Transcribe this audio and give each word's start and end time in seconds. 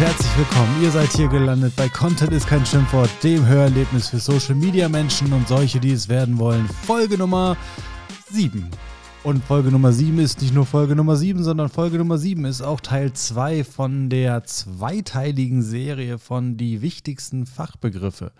herzlich 0.00 0.38
willkommen. 0.38 0.82
Ihr 0.82 0.90
seid 0.90 1.12
hier 1.12 1.28
gelandet 1.28 1.76
bei 1.76 1.86
Content 1.86 2.32
ist 2.32 2.46
kein 2.46 2.64
Schimpfwort, 2.64 3.10
dem 3.22 3.46
Hörerlebnis 3.46 4.08
für 4.08 4.18
Social 4.18 4.54
Media 4.54 4.88
Menschen 4.88 5.30
und 5.34 5.46
solche, 5.46 5.78
die 5.78 5.92
es 5.92 6.08
werden 6.08 6.38
wollen. 6.38 6.66
Folge 6.86 7.18
Nummer 7.18 7.54
7. 8.30 8.70
Und 9.24 9.44
Folge 9.44 9.70
Nummer 9.70 9.92
7 9.92 10.18
ist 10.18 10.40
nicht 10.40 10.54
nur 10.54 10.64
Folge 10.64 10.96
Nummer 10.96 11.16
7, 11.16 11.42
sondern 11.42 11.68
Folge 11.68 11.98
Nummer 11.98 12.16
7 12.16 12.46
ist 12.46 12.62
auch 12.62 12.80
Teil 12.80 13.12
2 13.12 13.62
von 13.62 14.08
der 14.08 14.42
zweiteiligen 14.44 15.60
Serie 15.62 16.18
von 16.18 16.56
die 16.56 16.80
wichtigsten 16.80 17.44
Fachbegriffe. 17.44 18.32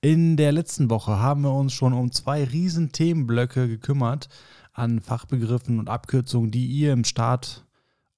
In 0.00 0.36
der 0.36 0.50
letzten 0.50 0.90
Woche 0.90 1.20
haben 1.20 1.42
wir 1.42 1.54
uns 1.54 1.74
schon 1.74 1.92
um 1.92 2.10
zwei 2.10 2.42
riesen 2.42 2.90
Themenblöcke 2.90 3.68
gekümmert 3.68 4.28
an 4.72 4.98
Fachbegriffen 4.98 5.78
und 5.78 5.88
Abkürzungen, 5.88 6.50
die 6.50 6.66
ihr 6.66 6.92
im 6.92 7.04
Start 7.04 7.63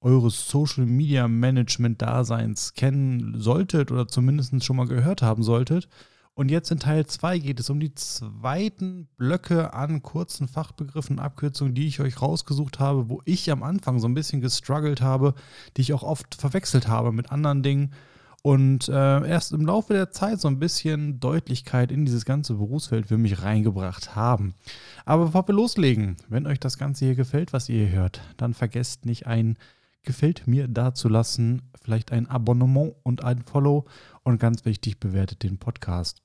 eures 0.06 0.48
Social 0.48 0.86
Media 0.86 1.26
Management 1.26 2.00
Daseins 2.00 2.74
kennen 2.74 3.34
solltet 3.40 3.90
oder 3.90 4.06
zumindest 4.06 4.64
schon 4.64 4.76
mal 4.76 4.86
gehört 4.86 5.20
haben 5.20 5.42
solltet. 5.42 5.88
Und 6.34 6.50
jetzt 6.50 6.70
in 6.70 6.78
Teil 6.78 7.06
2 7.06 7.38
geht 7.38 7.58
es 7.58 7.70
um 7.70 7.80
die 7.80 7.94
zweiten 7.94 9.08
Blöcke 9.16 9.74
an 9.74 10.02
kurzen 10.02 10.48
Fachbegriffen 10.48 11.18
Abkürzungen, 11.18 11.74
die 11.74 11.88
ich 11.88 11.98
euch 11.98 12.22
rausgesucht 12.22 12.78
habe, 12.78 13.08
wo 13.08 13.20
ich 13.24 13.50
am 13.50 13.62
Anfang 13.62 13.98
so 13.98 14.06
ein 14.06 14.14
bisschen 14.14 14.40
gestruggelt 14.40 15.00
habe, 15.00 15.34
die 15.76 15.80
ich 15.80 15.92
auch 15.92 16.02
oft 16.02 16.34
verwechselt 16.34 16.86
habe 16.86 17.10
mit 17.10 17.32
anderen 17.32 17.62
Dingen 17.62 17.90
und 18.42 18.88
äh, 18.88 19.28
erst 19.28 19.52
im 19.52 19.66
Laufe 19.66 19.92
der 19.92 20.12
Zeit 20.12 20.40
so 20.40 20.46
ein 20.46 20.60
bisschen 20.60 21.18
Deutlichkeit 21.18 21.90
in 21.90 22.04
dieses 22.04 22.24
ganze 22.24 22.54
Berufsfeld 22.54 23.06
für 23.06 23.18
mich 23.18 23.42
reingebracht 23.42 24.14
haben. 24.14 24.54
Aber 25.04 25.24
bevor 25.24 25.48
wir 25.48 25.54
loslegen, 25.56 26.16
wenn 26.28 26.46
euch 26.46 26.60
das 26.60 26.78
Ganze 26.78 27.06
hier 27.06 27.16
gefällt, 27.16 27.52
was 27.52 27.68
ihr 27.68 27.86
hier 27.86 27.98
hört, 27.98 28.20
dann 28.36 28.54
vergesst 28.54 29.04
nicht 29.04 29.26
ein 29.26 29.56
gefällt 30.06 30.46
mir 30.46 30.68
dazulassen, 30.68 31.70
vielleicht 31.82 32.12
ein 32.12 32.26
Abonnement 32.26 32.94
und 33.02 33.22
ein 33.22 33.42
Follow 33.42 33.84
und 34.22 34.40
ganz 34.40 34.64
wichtig, 34.64 34.98
bewertet 34.98 35.42
den 35.42 35.58
Podcast. 35.58 36.22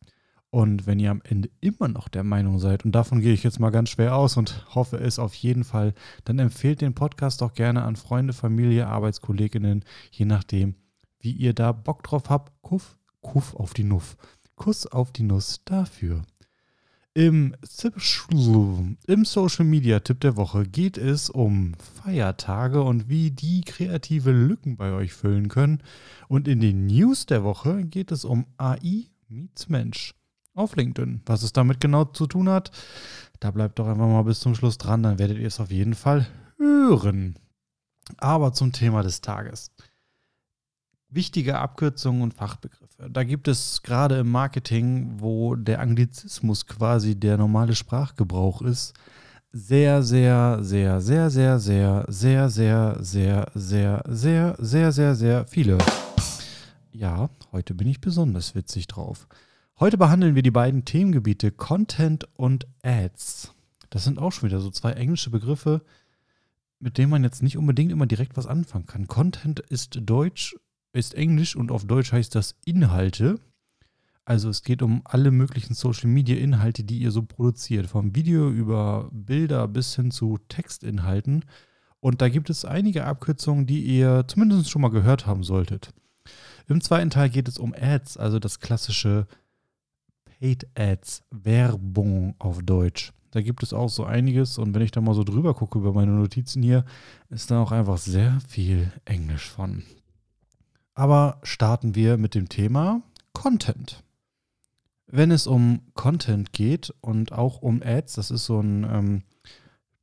Und 0.49 0.85
wenn 0.85 0.99
ihr 0.99 1.11
am 1.11 1.21
Ende 1.23 1.49
immer 1.61 1.87
noch 1.87 2.09
der 2.09 2.23
Meinung 2.23 2.59
seid, 2.59 2.83
und 2.85 2.91
davon 2.93 3.21
gehe 3.21 3.33
ich 3.33 3.43
jetzt 3.43 3.59
mal 3.59 3.69
ganz 3.69 3.89
schwer 3.89 4.15
aus 4.15 4.35
und 4.35 4.65
hoffe 4.75 4.97
es 4.97 5.17
auf 5.17 5.33
jeden 5.33 5.63
Fall, 5.63 5.93
dann 6.25 6.39
empfehlt 6.39 6.81
den 6.81 6.93
Podcast 6.93 7.41
auch 7.41 7.53
gerne 7.53 7.83
an 7.83 7.95
Freunde, 7.95 8.33
Familie, 8.33 8.87
Arbeitskolleginnen, 8.87 9.85
je 10.11 10.25
nachdem, 10.25 10.75
wie 11.19 11.31
ihr 11.31 11.53
da 11.53 11.71
Bock 11.71 12.03
drauf 12.03 12.29
habt. 12.29 12.51
Kuff, 12.61 12.97
Kuff 13.21 13.55
auf 13.55 13.73
die 13.73 13.85
Nuff. 13.85 14.17
Kuss 14.55 14.85
auf 14.87 15.11
die 15.11 15.23
Nuss 15.23 15.61
dafür. 15.63 16.21
Im, 17.13 17.55
Im 19.05 19.25
Social 19.25 19.65
Media 19.65 19.99
Tipp 19.99 20.21
der 20.21 20.37
Woche 20.37 20.63
geht 20.65 20.97
es 20.97 21.29
um 21.29 21.73
Feiertage 21.75 22.81
und 22.81 23.09
wie 23.09 23.31
die 23.31 23.61
kreative 23.61 24.31
Lücken 24.31 24.77
bei 24.77 24.93
euch 24.93 25.11
füllen 25.11 25.49
können. 25.49 25.83
Und 26.29 26.47
in 26.47 26.61
den 26.61 26.85
News 26.85 27.25
der 27.25 27.43
Woche 27.43 27.83
geht 27.83 28.13
es 28.13 28.23
um 28.23 28.45
AI 28.57 29.07
meets 29.27 29.67
Mensch 29.67 30.15
auf 30.53 30.77
LinkedIn. 30.77 31.21
Was 31.25 31.43
es 31.43 31.51
damit 31.51 31.81
genau 31.81 32.05
zu 32.05 32.27
tun 32.27 32.47
hat, 32.47 32.71
da 33.41 33.51
bleibt 33.51 33.79
doch 33.79 33.87
einfach 33.87 34.07
mal 34.07 34.23
bis 34.23 34.39
zum 34.39 34.55
Schluss 34.55 34.77
dran, 34.77 35.03
dann 35.03 35.19
werdet 35.19 35.37
ihr 35.37 35.47
es 35.47 35.59
auf 35.59 35.71
jeden 35.71 35.95
Fall 35.95 36.27
hören. 36.57 37.37
Aber 38.17 38.53
zum 38.53 38.71
Thema 38.71 39.03
des 39.03 39.19
Tages 39.19 39.71
wichtige 41.09 41.59
Abkürzungen 41.59 42.21
und 42.21 42.33
Fachbegriffe. 42.33 42.90
Da 43.09 43.23
gibt 43.23 43.47
es 43.47 43.81
gerade 43.81 44.19
im 44.19 44.29
Marketing, 44.29 45.15
wo 45.17 45.55
der 45.55 45.79
Anglizismus 45.79 46.67
quasi 46.67 47.15
der 47.15 47.37
normale 47.37 47.73
Sprachgebrauch 47.73 48.61
ist, 48.61 48.93
sehr, 49.51 50.03
sehr, 50.03 50.59
sehr, 50.61 51.01
sehr, 51.01 51.29
sehr, 51.31 51.59
sehr, 51.59 52.07
sehr, 52.07 52.49
sehr, 52.49 52.97
sehr, 53.01 53.51
sehr, 53.55 54.03
sehr, 54.05 54.55
sehr, 54.59 54.91
sehr, 54.91 55.15
sehr 55.15 55.47
viele. 55.47 55.77
Ja, 56.91 57.29
heute 57.51 57.73
bin 57.73 57.87
ich 57.87 58.01
besonders 58.01 58.53
witzig 58.53 58.85
drauf. 58.85 59.27
Heute 59.79 59.97
behandeln 59.97 60.35
wir 60.35 60.43
die 60.43 60.51
beiden 60.51 60.85
Themengebiete 60.85 61.51
Content 61.51 62.27
und 62.35 62.67
Ads. 62.83 63.55
Das 63.89 64.03
sind 64.03 64.19
auch 64.19 64.31
schon 64.31 64.49
wieder 64.49 64.59
so 64.59 64.69
zwei 64.69 64.91
englische 64.91 65.31
Begriffe, 65.31 65.81
mit 66.79 66.99
denen 66.99 67.09
man 67.09 67.23
jetzt 67.23 67.41
nicht 67.41 67.57
unbedingt 67.57 67.91
immer 67.91 68.05
direkt 68.05 68.37
was 68.37 68.45
anfangen 68.45 68.85
kann. 68.85 69.07
Content 69.07 69.59
ist 69.59 69.99
Deutsch 70.03 70.55
ist 70.93 71.13
Englisch 71.15 71.55
und 71.55 71.71
auf 71.71 71.85
Deutsch 71.85 72.11
heißt 72.11 72.35
das 72.35 72.55
Inhalte. 72.65 73.39
Also 74.25 74.49
es 74.49 74.63
geht 74.63 74.81
um 74.81 75.01
alle 75.03 75.31
möglichen 75.31 75.73
Social-Media-Inhalte, 75.73 76.83
die 76.83 76.99
ihr 76.99 77.11
so 77.11 77.23
produziert, 77.23 77.87
vom 77.87 78.15
Video 78.15 78.49
über 78.49 79.09
Bilder 79.11 79.67
bis 79.67 79.95
hin 79.95 80.11
zu 80.11 80.37
Textinhalten. 80.47 81.43
Und 81.99 82.21
da 82.21 82.29
gibt 82.29 82.49
es 82.49 82.65
einige 82.65 83.05
Abkürzungen, 83.05 83.65
die 83.65 83.81
ihr 83.81 84.25
zumindest 84.27 84.69
schon 84.69 84.81
mal 84.81 84.89
gehört 84.89 85.25
haben 85.25 85.43
solltet. 85.43 85.93
Im 86.67 86.81
zweiten 86.81 87.09
Teil 87.09 87.29
geht 87.29 87.47
es 87.47 87.57
um 87.57 87.73
Ads, 87.73 88.17
also 88.17 88.39
das 88.39 88.59
klassische 88.59 89.27
Paid 90.25 90.67
Ads, 90.75 91.23
Werbung 91.31 92.35
auf 92.39 92.61
Deutsch. 92.63 93.11
Da 93.31 93.41
gibt 93.41 93.63
es 93.63 93.73
auch 93.73 93.89
so 93.89 94.03
einiges 94.03 94.57
und 94.57 94.73
wenn 94.73 94.81
ich 94.81 94.91
da 94.91 95.01
mal 95.01 95.15
so 95.15 95.23
drüber 95.23 95.53
gucke 95.53 95.79
über 95.79 95.93
meine 95.93 96.11
Notizen 96.11 96.61
hier, 96.61 96.85
ist 97.29 97.49
da 97.49 97.61
auch 97.61 97.71
einfach 97.71 97.97
sehr 97.97 98.39
viel 98.47 98.91
Englisch 99.05 99.49
von. 99.49 99.83
Aber 100.93 101.39
starten 101.43 101.95
wir 101.95 102.17
mit 102.17 102.35
dem 102.35 102.49
Thema 102.49 103.01
Content. 103.33 104.03
Wenn 105.07 105.31
es 105.31 105.47
um 105.47 105.81
Content 105.93 106.53
geht 106.53 106.93
und 107.01 107.31
auch 107.31 107.61
um 107.61 107.81
Ads, 107.83 108.13
das 108.13 108.31
ist 108.31 108.45
so 108.45 108.59
ein 108.59 108.83
ähm, 108.83 109.23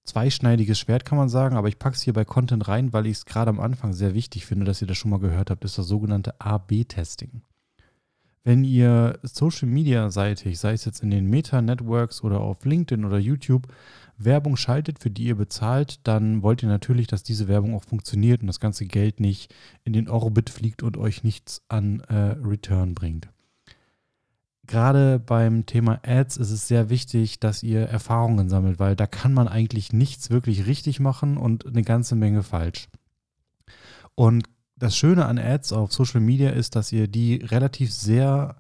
zweischneidiges 0.04 0.78
Schwert, 0.78 1.04
kann 1.04 1.18
man 1.18 1.28
sagen, 1.28 1.56
aber 1.56 1.68
ich 1.68 1.78
packe 1.78 1.96
es 1.96 2.02
hier 2.02 2.12
bei 2.12 2.24
Content 2.24 2.68
rein, 2.68 2.92
weil 2.92 3.06
ich 3.06 3.18
es 3.18 3.24
gerade 3.24 3.50
am 3.50 3.60
Anfang 3.60 3.92
sehr 3.92 4.14
wichtig 4.14 4.46
finde, 4.46 4.64
dass 4.64 4.82
ihr 4.82 4.88
das 4.88 4.98
schon 4.98 5.10
mal 5.10 5.20
gehört 5.20 5.50
habt, 5.50 5.64
ist 5.64 5.78
das 5.78 5.86
sogenannte 5.86 6.40
A-B-Testing. 6.40 7.42
Wenn 8.48 8.64
ihr 8.64 9.18
Social 9.24 9.68
Media 9.68 10.10
seitig, 10.10 10.58
sei 10.58 10.72
es 10.72 10.86
jetzt 10.86 11.02
in 11.02 11.10
den 11.10 11.26
Meta-Networks 11.26 12.24
oder 12.24 12.40
auf 12.40 12.64
LinkedIn 12.64 13.04
oder 13.04 13.18
YouTube, 13.18 13.66
Werbung 14.16 14.56
schaltet, 14.56 15.00
für 15.00 15.10
die 15.10 15.24
ihr 15.24 15.34
bezahlt, 15.34 16.00
dann 16.04 16.42
wollt 16.42 16.62
ihr 16.62 16.70
natürlich, 16.70 17.08
dass 17.08 17.22
diese 17.22 17.46
Werbung 17.46 17.74
auch 17.74 17.84
funktioniert 17.84 18.40
und 18.40 18.46
das 18.46 18.58
ganze 18.58 18.86
Geld 18.86 19.20
nicht 19.20 19.54
in 19.84 19.92
den 19.92 20.08
Orbit 20.08 20.48
fliegt 20.48 20.82
und 20.82 20.96
euch 20.96 21.24
nichts 21.24 21.60
an 21.68 22.00
äh, 22.08 22.36
Return 22.42 22.94
bringt. 22.94 23.28
Gerade 24.66 25.18
beim 25.18 25.66
Thema 25.66 26.00
Ads 26.02 26.38
ist 26.38 26.50
es 26.50 26.68
sehr 26.68 26.88
wichtig, 26.88 27.40
dass 27.40 27.62
ihr 27.62 27.82
Erfahrungen 27.82 28.48
sammelt, 28.48 28.78
weil 28.78 28.96
da 28.96 29.06
kann 29.06 29.34
man 29.34 29.46
eigentlich 29.46 29.92
nichts 29.92 30.30
wirklich 30.30 30.66
richtig 30.66 31.00
machen 31.00 31.36
und 31.36 31.66
eine 31.66 31.82
ganze 31.82 32.16
Menge 32.16 32.42
falsch. 32.42 32.88
Und 34.14 34.48
das 34.78 34.96
Schöne 34.96 35.26
an 35.26 35.38
Ads 35.38 35.72
auf 35.72 35.92
Social 35.92 36.20
Media 36.20 36.50
ist, 36.50 36.76
dass 36.76 36.92
ihr 36.92 37.08
die 37.08 37.36
relativ 37.36 37.92
sehr 37.92 38.56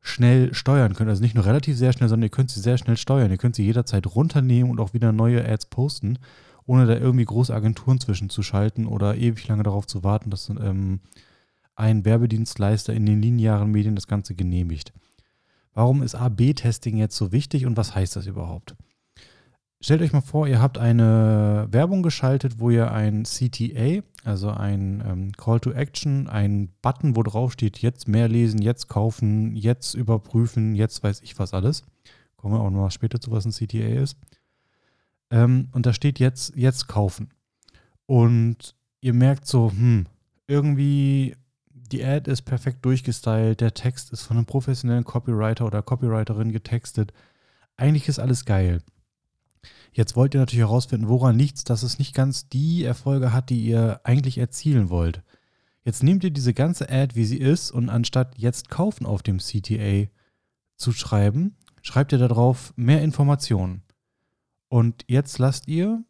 schnell 0.00 0.54
steuern 0.54 0.94
könnt. 0.94 1.10
Also 1.10 1.22
nicht 1.22 1.34
nur 1.34 1.44
relativ 1.44 1.76
sehr 1.76 1.92
schnell, 1.92 2.08
sondern 2.08 2.26
ihr 2.26 2.30
könnt 2.30 2.50
sie 2.50 2.60
sehr 2.60 2.78
schnell 2.78 2.96
steuern. 2.96 3.30
Ihr 3.30 3.38
könnt 3.38 3.56
sie 3.56 3.64
jederzeit 3.64 4.06
runternehmen 4.06 4.70
und 4.70 4.80
auch 4.80 4.94
wieder 4.94 5.12
neue 5.12 5.46
Ads 5.46 5.66
posten, 5.66 6.18
ohne 6.64 6.86
da 6.86 6.94
irgendwie 6.94 7.24
große 7.24 7.54
Agenturen 7.54 8.00
zwischenzuschalten 8.00 8.86
oder 8.86 9.16
ewig 9.16 9.46
lange 9.48 9.64
darauf 9.64 9.86
zu 9.86 10.04
warten, 10.04 10.30
dass 10.30 10.48
ähm, 10.48 11.00
ein 11.74 12.04
Werbedienstleister 12.04 12.94
in 12.94 13.04
den 13.04 13.20
linearen 13.20 13.70
Medien 13.70 13.94
das 13.94 14.06
Ganze 14.06 14.34
genehmigt. 14.34 14.92
Warum 15.74 16.02
ist 16.02 16.14
AB-Testing 16.14 16.96
jetzt 16.96 17.16
so 17.16 17.32
wichtig 17.32 17.66
und 17.66 17.76
was 17.76 17.94
heißt 17.94 18.16
das 18.16 18.26
überhaupt? 18.26 18.76
Stellt 19.80 20.00
euch 20.00 20.12
mal 20.12 20.22
vor, 20.22 20.48
ihr 20.48 20.60
habt 20.60 20.78
eine 20.78 21.68
Werbung 21.70 22.02
geschaltet, 22.02 22.58
wo 22.58 22.70
ihr 22.70 22.92
ein 22.92 23.24
CTA, 23.24 24.02
also 24.24 24.50
ein 24.50 25.02
ähm, 25.06 25.32
Call 25.32 25.60
to 25.60 25.70
Action, 25.70 26.28
ein 26.28 26.70
Button, 26.80 27.14
wo 27.14 27.22
drauf 27.22 27.52
steht, 27.52 27.78
jetzt 27.78 28.08
mehr 28.08 28.26
lesen, 28.26 28.62
jetzt 28.62 28.88
kaufen, 28.88 29.54
jetzt 29.54 29.94
überprüfen, 29.94 30.74
jetzt 30.74 31.02
weiß 31.02 31.20
ich 31.20 31.38
was 31.38 31.52
alles. 31.52 31.84
Kommen 32.36 32.54
wir 32.54 32.60
auch 32.60 32.70
noch 32.70 32.90
später 32.90 33.20
zu, 33.20 33.30
was 33.32 33.44
ein 33.44 33.52
CTA 33.52 34.02
ist. 34.02 34.16
Ähm, 35.30 35.68
und 35.72 35.84
da 35.84 35.92
steht 35.92 36.18
jetzt, 36.18 36.56
jetzt 36.56 36.88
kaufen. 36.88 37.28
Und 38.06 38.74
ihr 39.00 39.12
merkt 39.12 39.46
so, 39.46 39.70
hm, 39.70 40.06
irgendwie 40.46 41.36
die 41.68 42.04
Ad 42.04 42.30
ist 42.30 42.42
perfekt 42.42 42.84
durchgestylt, 42.84 43.60
der 43.60 43.74
Text 43.74 44.12
ist 44.12 44.22
von 44.22 44.38
einem 44.38 44.46
professionellen 44.46 45.04
Copywriter 45.04 45.66
oder 45.66 45.82
Copywriterin 45.82 46.50
getextet. 46.50 47.12
Eigentlich 47.76 48.08
ist 48.08 48.18
alles 48.18 48.44
geil. 48.44 48.80
Jetzt 49.92 50.14
wollt 50.14 50.34
ihr 50.34 50.40
natürlich 50.40 50.66
herausfinden, 50.66 51.08
woran 51.08 51.38
liegt 51.38 51.56
es, 51.56 51.64
dass 51.64 51.82
es 51.82 51.98
nicht 51.98 52.14
ganz 52.14 52.48
die 52.48 52.84
Erfolge 52.84 53.32
hat, 53.32 53.48
die 53.50 53.64
ihr 53.64 54.00
eigentlich 54.04 54.38
erzielen 54.38 54.90
wollt. 54.90 55.22
Jetzt 55.84 56.02
nehmt 56.02 56.24
ihr 56.24 56.30
diese 56.30 56.52
ganze 56.52 56.90
Ad, 56.90 57.14
wie 57.14 57.24
sie 57.24 57.38
ist, 57.38 57.70
und 57.70 57.88
anstatt 57.88 58.36
jetzt 58.36 58.68
kaufen 58.68 59.06
auf 59.06 59.22
dem 59.22 59.38
CTA 59.38 60.10
zu 60.76 60.92
schreiben, 60.92 61.56
schreibt 61.80 62.12
ihr 62.12 62.18
darauf 62.18 62.74
mehr 62.76 63.02
Informationen. 63.02 63.82
Und 64.68 65.04
jetzt 65.06 65.38
lasst 65.38 65.68
ihr 65.68 66.04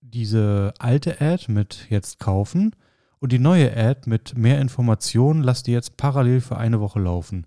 diese 0.00 0.74
alte 0.78 1.20
Ad 1.20 1.50
mit 1.50 1.86
jetzt 1.88 2.18
kaufen 2.18 2.74
und 3.20 3.32
die 3.32 3.38
neue 3.38 3.76
Ad 3.76 4.08
mit 4.08 4.36
mehr 4.36 4.60
Informationen 4.60 5.42
lasst 5.42 5.68
ihr 5.68 5.74
jetzt 5.74 5.96
parallel 5.96 6.40
für 6.40 6.56
eine 6.56 6.80
Woche 6.80 7.00
laufen. 7.00 7.46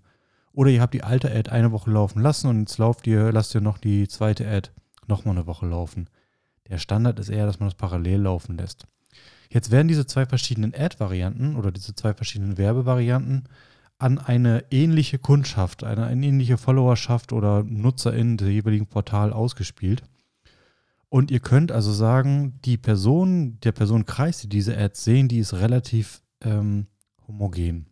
Oder 0.52 0.70
ihr 0.70 0.80
habt 0.80 0.94
die 0.94 1.02
alte 1.02 1.30
Ad 1.30 1.50
eine 1.50 1.72
Woche 1.72 1.90
laufen 1.90 2.22
lassen 2.22 2.48
und 2.48 2.60
jetzt 2.60 2.78
lauft 2.78 3.06
ihr, 3.06 3.32
lasst 3.32 3.54
ihr 3.54 3.60
noch 3.60 3.78
die 3.78 4.08
zweite 4.08 4.48
Ad 4.48 4.70
nochmal 5.08 5.36
eine 5.36 5.46
Woche 5.46 5.66
laufen. 5.66 6.08
Der 6.68 6.78
Standard 6.78 7.18
ist 7.18 7.28
eher, 7.28 7.46
dass 7.46 7.60
man 7.60 7.68
das 7.68 7.76
parallel 7.76 8.22
laufen 8.22 8.56
lässt. 8.56 8.86
Jetzt 9.50 9.70
werden 9.70 9.88
diese 9.88 10.06
zwei 10.06 10.26
verschiedenen 10.26 10.74
Ad-Varianten 10.74 11.56
oder 11.56 11.70
diese 11.70 11.94
zwei 11.94 12.14
verschiedenen 12.14 12.58
Werbevarianten 12.58 13.44
an 13.98 14.18
eine 14.18 14.64
ähnliche 14.70 15.18
Kundschaft, 15.18 15.84
eine, 15.84 16.06
eine 16.06 16.26
ähnliche 16.26 16.58
Followerschaft 16.58 17.32
oder 17.32 17.62
NutzerInnen 17.62 18.36
der 18.36 18.50
jeweiligen 18.50 18.86
Portal 18.86 19.32
ausgespielt. 19.32 20.02
Und 21.08 21.30
ihr 21.30 21.40
könnt 21.40 21.70
also 21.70 21.92
sagen, 21.92 22.58
die 22.64 22.76
Person, 22.76 23.60
der 23.60 23.70
Personenkreis, 23.72 24.40
die 24.40 24.48
diese 24.48 24.76
Ads 24.76 25.04
sehen, 25.04 25.28
die 25.28 25.38
ist 25.38 25.54
relativ 25.54 26.22
ähm, 26.42 26.88
homogen. 27.28 27.86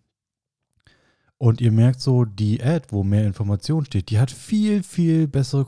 Und 1.42 1.60
ihr 1.60 1.72
merkt 1.72 2.00
so, 2.00 2.24
die 2.24 2.62
Ad, 2.62 2.86
wo 2.90 3.02
mehr 3.02 3.26
Information 3.26 3.84
steht, 3.84 4.10
die 4.10 4.20
hat 4.20 4.30
viel, 4.30 4.84
viel 4.84 5.26
bessere, 5.26 5.66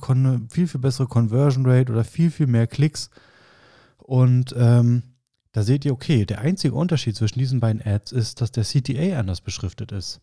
viel, 0.49 0.69
viel 0.69 0.81
bessere 0.81 1.09
Conversion 1.09 1.67
Rate 1.67 1.91
oder 1.91 2.05
viel, 2.05 2.31
viel 2.31 2.47
mehr 2.47 2.69
Klicks. 2.69 3.11
Und 3.97 4.55
ähm, 4.57 5.03
da 5.51 5.65
seht 5.65 5.85
ihr, 5.85 5.93
okay, 5.93 6.27
der 6.27 6.43
einzige 6.43 6.75
Unterschied 6.75 7.17
zwischen 7.17 7.41
diesen 7.41 7.59
beiden 7.59 7.85
Ads 7.85 8.13
ist, 8.13 8.41
dass 8.41 8.53
der 8.53 8.63
CTA 8.63 9.19
anders 9.19 9.41
beschriftet 9.41 9.91
ist. 9.91 10.21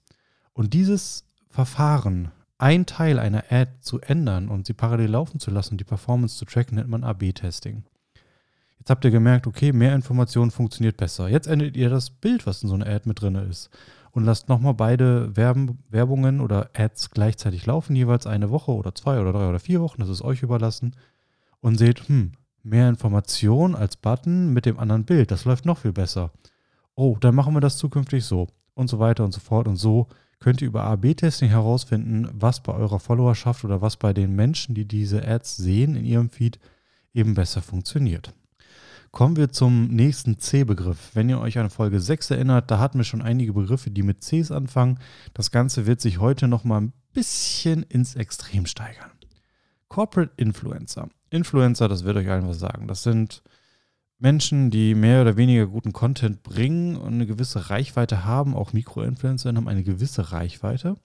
Und 0.53 0.73
dieses 0.73 1.25
Verfahren, 1.49 2.31
ein 2.57 2.85
Teil 2.85 3.19
einer 3.19 3.43
Ad 3.49 3.71
zu 3.81 3.99
ändern 3.99 4.47
und 4.47 4.67
sie 4.67 4.73
parallel 4.73 5.09
laufen 5.09 5.41
zu 5.41 5.51
lassen, 5.51 5.77
die 5.77 5.83
Performance 5.83 6.37
zu 6.37 6.45
tracken, 6.45 6.75
nennt 6.75 6.87
man 6.87 7.03
AB-Testing. 7.03 7.83
Jetzt 8.79 8.89
habt 8.89 9.03
ihr 9.03 9.11
gemerkt, 9.11 9.47
okay, 9.47 9.73
mehr 9.73 9.95
Information 9.95 10.49
funktioniert 10.49 10.95
besser. 10.95 11.27
Jetzt 11.27 11.47
ändert 11.47 11.75
ihr 11.75 11.89
das 11.89 12.09
Bild, 12.09 12.47
was 12.47 12.63
in 12.63 12.69
so 12.69 12.75
einer 12.75 12.87
Ad 12.87 13.01
mit 13.05 13.21
drin 13.21 13.35
ist. 13.35 13.69
Und 14.11 14.25
lasst 14.25 14.49
nochmal 14.49 14.73
beide 14.73 15.35
Werben, 15.35 15.79
Werbungen 15.89 16.41
oder 16.41 16.69
Ads 16.73 17.11
gleichzeitig 17.11 17.65
laufen, 17.65 17.95
jeweils 17.95 18.27
eine 18.27 18.49
Woche 18.49 18.71
oder 18.71 18.93
zwei 18.93 19.19
oder 19.21 19.31
drei 19.31 19.47
oder 19.47 19.59
vier 19.59 19.81
Wochen, 19.81 20.01
das 20.01 20.09
ist 20.09 20.21
euch 20.21 20.43
überlassen. 20.43 20.95
Und 21.61 21.77
seht, 21.77 22.07
hm, 22.09 22.33
mehr 22.63 22.89
Information 22.89 23.75
als 23.75 23.95
Button 23.97 24.51
mit 24.53 24.65
dem 24.65 24.79
anderen 24.79 25.05
Bild. 25.05 25.31
Das 25.31 25.45
läuft 25.45 25.65
noch 25.65 25.77
viel 25.77 25.93
besser. 25.93 26.31
Oh, 26.95 27.17
dann 27.19 27.35
machen 27.35 27.53
wir 27.53 27.61
das 27.61 27.77
zukünftig 27.77 28.25
so. 28.25 28.47
Und 28.73 28.89
so 28.89 28.99
weiter 28.99 29.23
und 29.23 29.31
so 29.31 29.39
fort. 29.39 29.67
Und 29.67 29.77
so 29.77 30.07
könnt 30.39 30.61
ihr 30.61 30.67
über 30.67 30.83
A-B-Testing 30.83 31.49
herausfinden, 31.49 32.29
was 32.33 32.61
bei 32.61 32.73
eurer 32.73 32.99
Followerschaft 32.99 33.63
oder 33.63 33.81
was 33.81 33.97
bei 33.97 34.13
den 34.13 34.35
Menschen, 34.35 34.75
die 34.75 34.85
diese 34.85 35.25
Ads 35.25 35.57
sehen 35.57 35.95
in 35.95 36.03
ihrem 36.03 36.29
Feed, 36.29 36.59
eben 37.13 37.33
besser 37.35 37.61
funktioniert. 37.61 38.33
Kommen 39.11 39.35
wir 39.35 39.49
zum 39.51 39.89
nächsten 39.89 40.39
C-Begriff. 40.39 41.11
Wenn 41.13 41.27
ihr 41.27 41.39
euch 41.39 41.57
an 41.57 41.69
Folge 41.69 41.99
6 41.99 42.31
erinnert, 42.31 42.71
da 42.71 42.79
hatten 42.79 42.97
wir 42.97 43.03
schon 43.03 43.21
einige 43.21 43.51
Begriffe, 43.51 43.91
die 43.91 44.03
mit 44.03 44.21
Cs 44.21 44.51
anfangen. 44.51 44.99
Das 45.33 45.51
Ganze 45.51 45.85
wird 45.85 45.99
sich 45.99 46.19
heute 46.19 46.47
nochmal 46.47 46.81
ein 46.81 46.93
bisschen 47.11 47.83
ins 47.83 48.15
Extrem 48.15 48.65
steigern. 48.65 49.11
Corporate 49.89 50.31
Influencer. 50.37 51.09
Influencer, 51.29 51.89
das 51.89 52.05
wird 52.05 52.15
euch 52.15 52.29
allen 52.29 52.47
was 52.47 52.59
sagen. 52.59 52.87
Das 52.87 53.03
sind 53.03 53.43
Menschen, 54.17 54.69
die 54.69 54.95
mehr 54.95 55.21
oder 55.23 55.35
weniger 55.35 55.67
guten 55.67 55.91
Content 55.91 56.41
bringen 56.41 56.95
und 56.95 57.13
eine 57.13 57.25
gewisse 57.25 57.69
Reichweite 57.69 58.23
haben. 58.23 58.55
Auch 58.55 58.71
Mikroinfluencer 58.71 59.49
haben 59.53 59.67
eine 59.67 59.83
gewisse 59.83 60.31
Reichweite. 60.31 60.95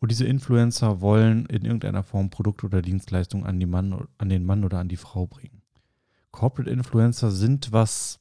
Und 0.00 0.10
diese 0.10 0.24
Influencer 0.26 1.00
wollen 1.00 1.46
in 1.46 1.64
irgendeiner 1.64 2.02
Form 2.02 2.30
Produkt 2.30 2.64
oder 2.64 2.82
Dienstleistung 2.82 3.46
an, 3.46 3.58
Mann, 3.68 4.08
an 4.18 4.28
den 4.28 4.44
Mann 4.44 4.64
oder 4.64 4.78
an 4.78 4.88
die 4.88 4.96
Frau 4.96 5.26
bringen. 5.26 5.59
Corporate 6.32 6.70
Influencer 6.70 7.30
sind 7.30 7.72
was, 7.72 8.18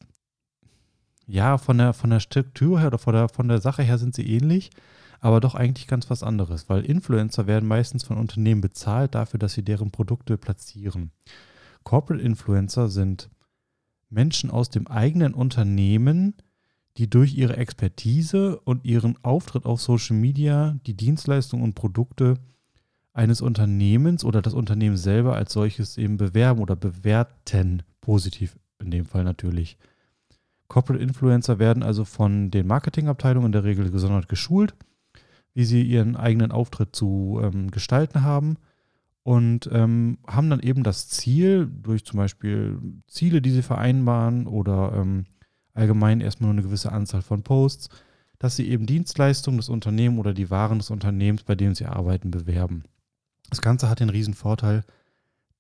ja, 1.28 1.58
von 1.58 1.78
der, 1.78 1.94
von 1.94 2.10
der 2.10 2.20
Struktur 2.20 2.80
her 2.80 2.88
oder 2.88 2.98
von 2.98 3.14
der, 3.14 3.30
von 3.30 3.48
der 3.48 3.62
Sache 3.62 3.84
her 3.84 3.98
sind 3.98 4.16
sie 4.16 4.28
ähnlich, 4.28 4.72
aber 5.20 5.40
doch 5.40 5.56
eigentlich 5.56 5.88
ganz 5.88 6.10
was 6.10 6.24
anderes, 6.24 6.70
weil 6.70 6.86
Influencer 6.86 7.46
werden 7.48 7.68
meistens 7.68 8.04
von 8.04 8.18
Unternehmen 8.18 8.62
bezahlt 8.62 9.16
dafür, 9.16 9.40
dass 9.40 9.54
sie 9.54 9.64
deren 9.64 9.92
Produkte 9.92 10.38
platzieren. 10.38 11.12
Corporate 11.84 12.24
Influencer 12.24 12.90
sind 12.90 13.30
Menschen 14.10 14.50
aus 14.50 14.70
dem 14.70 14.88
eigenen 14.88 15.34
Unternehmen, 15.34 16.36
die 16.98 17.10
durch 17.10 17.36
ihre 17.36 17.58
Expertise 17.58 18.60
und 18.60 18.86
ihren 18.86 19.18
Auftritt 19.24 19.66
auf 19.66 19.82
Social 19.82 20.18
Media 20.18 20.78
die 20.86 20.96
Dienstleistungen 20.96 21.64
und 21.64 21.76
Produkte 21.76 22.36
eines 23.14 23.42
Unternehmens 23.42 24.24
oder 24.24 24.42
das 24.42 24.54
Unternehmen 24.54 24.98
selber 24.98 25.36
als 25.36 25.54
solches 25.54 25.98
eben 25.98 26.18
bewerben 26.18 26.62
oder 26.62 26.76
bewerten, 26.76 27.84
positiv 28.10 28.58
in 28.80 28.90
dem 28.90 29.06
Fall 29.06 29.24
natürlich. 29.24 29.78
Corporate 30.68 31.04
Influencer 31.04 31.60
werden 31.60 31.84
also 31.84 32.06
von 32.06 32.50
den 32.50 32.66
Marketingabteilungen 32.66 33.48
in 33.48 33.52
der 33.52 33.64
Regel 33.64 33.92
gesondert 33.92 34.28
geschult 34.30 34.74
wie 35.54 35.66
sie 35.66 35.84
ihren 35.84 36.16
eigenen 36.16 36.52
Auftritt 36.52 36.96
zu 36.96 37.40
ähm, 37.44 37.72
gestalten 37.72 38.24
haben 38.24 38.58
und 39.24 39.70
ähm, 39.74 40.20
haben 40.26 40.50
dann 40.50 40.62
eben 40.62 40.84
das 40.84 41.10
Ziel, 41.10 41.68
durch 41.68 42.06
zum 42.06 42.18
Beispiel 42.18 42.80
Ziele, 43.08 43.42
die 43.42 43.52
sie 43.52 43.62
vereinbaren 43.62 44.48
oder 44.48 44.94
ähm, 44.96 45.26
allgemein 45.74 46.22
erstmal 46.22 46.48
nur 46.48 46.54
eine 46.54 46.68
gewisse 46.68 46.92
Anzahl 46.92 47.22
von 47.22 47.44
Posts, 47.44 47.90
dass 48.38 48.56
sie 48.56 48.70
eben 48.70 48.86
Dienstleistungen 48.86 49.58
des 49.58 49.70
Unternehmens 49.70 50.20
oder 50.20 50.34
die 50.34 50.50
Waren 50.50 50.80
des 50.80 50.92
Unternehmens, 50.92 51.44
bei 51.44 51.56
dem 51.56 51.76
sie 51.76 51.86
arbeiten, 51.86 52.32
bewerben. 52.32 52.84
Das 53.50 53.62
Ganze 53.62 53.90
hat 53.90 54.00
den 54.00 54.10
riesen 54.10 54.36
Vorteil, 54.36 54.86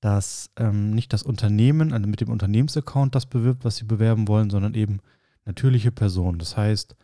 dass 0.01 0.51
ähm, 0.57 0.91
nicht 0.91 1.11
das 1.13 1.23
Unternehmen 1.23 1.93
also 1.93 2.07
mit 2.07 2.21
dem 2.21 2.29
Unternehmensaccount 2.29 3.15
das 3.15 3.25
bewirbt, 3.25 3.65
was 3.65 3.77
sie 3.77 3.85
bewerben 3.85 4.27
wollen, 4.27 4.49
sondern 4.49 4.73
eben 4.73 4.99
natürliche 5.45 5.91
Personen. 5.91 6.39
Das 6.39 6.55
heißt, 6.55 6.95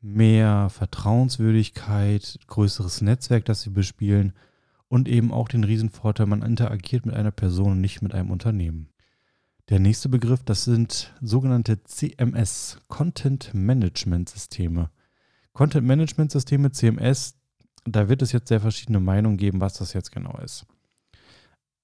mehr 0.00 0.68
Vertrauenswürdigkeit, 0.70 2.38
größeres 2.46 3.02
Netzwerk, 3.02 3.44
das 3.44 3.62
sie 3.62 3.70
bespielen 3.70 4.32
und 4.88 5.08
eben 5.08 5.32
auch 5.32 5.48
den 5.48 5.64
Riesenvorteil, 5.64 6.26
man 6.26 6.42
interagiert 6.42 7.06
mit 7.06 7.14
einer 7.14 7.30
Person 7.30 7.72
und 7.72 7.80
nicht 7.80 8.02
mit 8.02 8.14
einem 8.14 8.30
Unternehmen. 8.30 8.88
Der 9.68 9.78
nächste 9.78 10.08
Begriff, 10.08 10.42
das 10.42 10.64
sind 10.64 11.14
sogenannte 11.20 11.84
CMS, 11.84 12.78
Content 12.88 13.52
Management 13.54 14.28
Systeme. 14.28 14.90
Content 15.52 15.86
Management 15.86 16.32
Systeme, 16.32 16.72
CMS, 16.72 17.34
da 17.84 18.08
wird 18.08 18.22
es 18.22 18.32
jetzt 18.32 18.48
sehr 18.48 18.60
verschiedene 18.60 18.98
Meinungen 18.98 19.36
geben, 19.36 19.60
was 19.60 19.74
das 19.74 19.92
jetzt 19.92 20.10
genau 20.10 20.36
ist. 20.38 20.66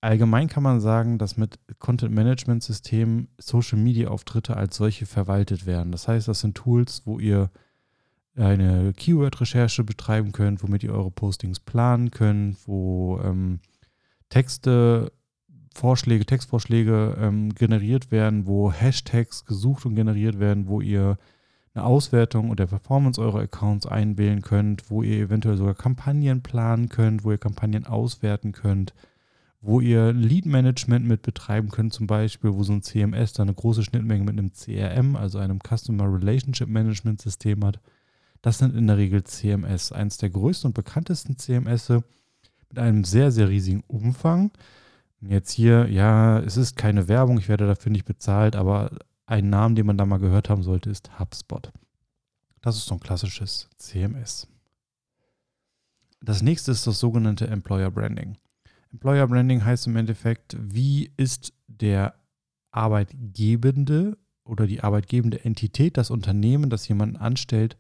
Allgemein 0.01 0.49
kann 0.49 0.63
man 0.63 0.81
sagen, 0.81 1.19
dass 1.19 1.37
mit 1.37 1.59
Content 1.79 2.15
Management 2.15 2.63
Systemen 2.63 3.29
Social 3.39 3.79
Media 3.79 4.09
Auftritte 4.09 4.57
als 4.57 4.77
solche 4.77 5.07
verwaltet 5.07 5.67
werden. 5.67 5.91
Das 5.91 6.07
heißt, 6.07 6.29
das 6.29 6.41
sind 6.41 6.57
Tools, 6.57 7.03
wo 7.07 7.19
ihr 7.19 7.51
eine 8.37 8.93
Keyword-Recherche 8.93 9.83
betreiben 9.83 10.33
könnt, 10.33 10.63
womit 10.63 10.85
ihr 10.85 10.93
eure 10.93 11.11
Postings 11.11 11.59
planen 11.59 12.11
könnt, 12.11 12.57
wo 12.67 13.19
ähm, 13.25 13.61
Texte, 14.29 15.13
Vorschläge, 15.75 16.27
Textvorschläge 16.27 17.17
ähm, 17.19 17.55
generiert 17.55 18.11
werden, 18.11 18.47
wo 18.47 18.71
Hashtags 18.73 19.45
gesucht 19.45 19.87
und 19.87 19.95
generiert 19.95 20.39
werden, 20.39 20.69
wo 20.69 20.81
ihr 20.81 21.19
eine 21.75 21.85
Auswertung 21.85 22.51
und 22.51 22.59
der 22.59 22.67
Performance 22.67 23.21
eurer 23.21 23.41
Accounts 23.41 23.87
einwählen 23.87 24.43
könnt, 24.43 24.91
wo 24.91 25.03
ihr 25.03 25.19
eventuell 25.19 25.57
sogar 25.57 25.75
Kampagnen 25.75 26.43
planen 26.43 26.89
könnt, 26.89 27.25
wo 27.25 27.33
ihr 27.33 27.39
Kampagnen 27.39 27.87
auswerten 27.87 28.53
könnt, 28.53 28.95
wo 29.61 29.81
ihr 29.81 30.13
Lead-Management 30.13 31.07
mit 31.07 31.23
betreiben 31.23 31.71
könnt, 31.71 31.93
zum 31.93 32.07
Beispiel, 32.07 32.55
wo 32.55 32.63
so 32.63 32.73
ein 32.73 32.83
CMS 32.83 33.33
da 33.33 33.43
eine 33.43 33.55
große 33.55 33.83
Schnittmenge 33.83 34.25
mit 34.25 34.39
einem 34.39 34.53
CRM, 34.53 35.17
also 35.17 35.39
einem 35.39 35.59
Customer 35.61 36.05
Relationship 36.05 36.69
Management 36.69 37.21
System 37.21 37.65
hat 37.65 37.81
das 38.47 38.59
sind 38.59 38.77
in 38.77 38.87
der 38.87 38.97
Regel 38.97 39.25
CMS, 39.25 39.91
eines 39.91 40.19
der 40.19 40.31
größten 40.31 40.69
und 40.69 40.75
bekanntesten 40.75 41.37
CMS 41.37 41.89
mit 41.89 42.79
einem 42.79 43.03
sehr, 43.03 43.33
sehr 43.33 43.49
riesigen 43.49 43.83
Umfang. 43.89 44.53
Jetzt 45.21 45.51
hier, 45.51 45.89
ja, 45.91 46.39
es 46.39 46.57
ist 46.57 46.77
keine 46.77 47.09
Werbung, 47.09 47.39
ich 47.39 47.49
werde 47.49 47.67
dafür 47.67 47.91
nicht 47.91 48.05
bezahlt, 48.05 48.55
aber 48.55 48.91
ein 49.27 49.51
Name, 49.51 49.75
den 49.75 49.87
man 49.87 49.99
da 49.99 50.07
mal 50.07 50.19
gehört 50.19 50.49
haben 50.49 50.63
sollte, 50.63 50.91
ist 50.91 51.19
HubSpot. 51.19 51.73
Das 52.61 52.77
ist 52.77 52.87
so 52.87 52.95
ein 52.95 53.01
klassisches 53.01 53.69
CMS. 53.79 54.47
Das 56.21 56.41
nächste 56.41 56.71
ist 56.71 56.87
das 56.87 57.01
sogenannte 57.01 57.49
Employer 57.49 57.91
Branding. 57.91 58.37
Employer 58.97 59.27
Branding 59.27 59.63
heißt 59.63 59.89
im 59.89 59.97
Endeffekt, 59.97 60.57
wie 60.59 61.13
ist 61.19 61.53
der 61.67 62.15
Arbeitgebende 62.71 64.17
oder 64.43 64.67
die 64.67 64.81
arbeitgebende 64.81 65.45
Entität, 65.45 65.99
das 65.99 66.11
Unternehmen, 66.11 66.71
das 66.71 66.89
jemanden 66.89 67.19
anstellt, 67.19 67.77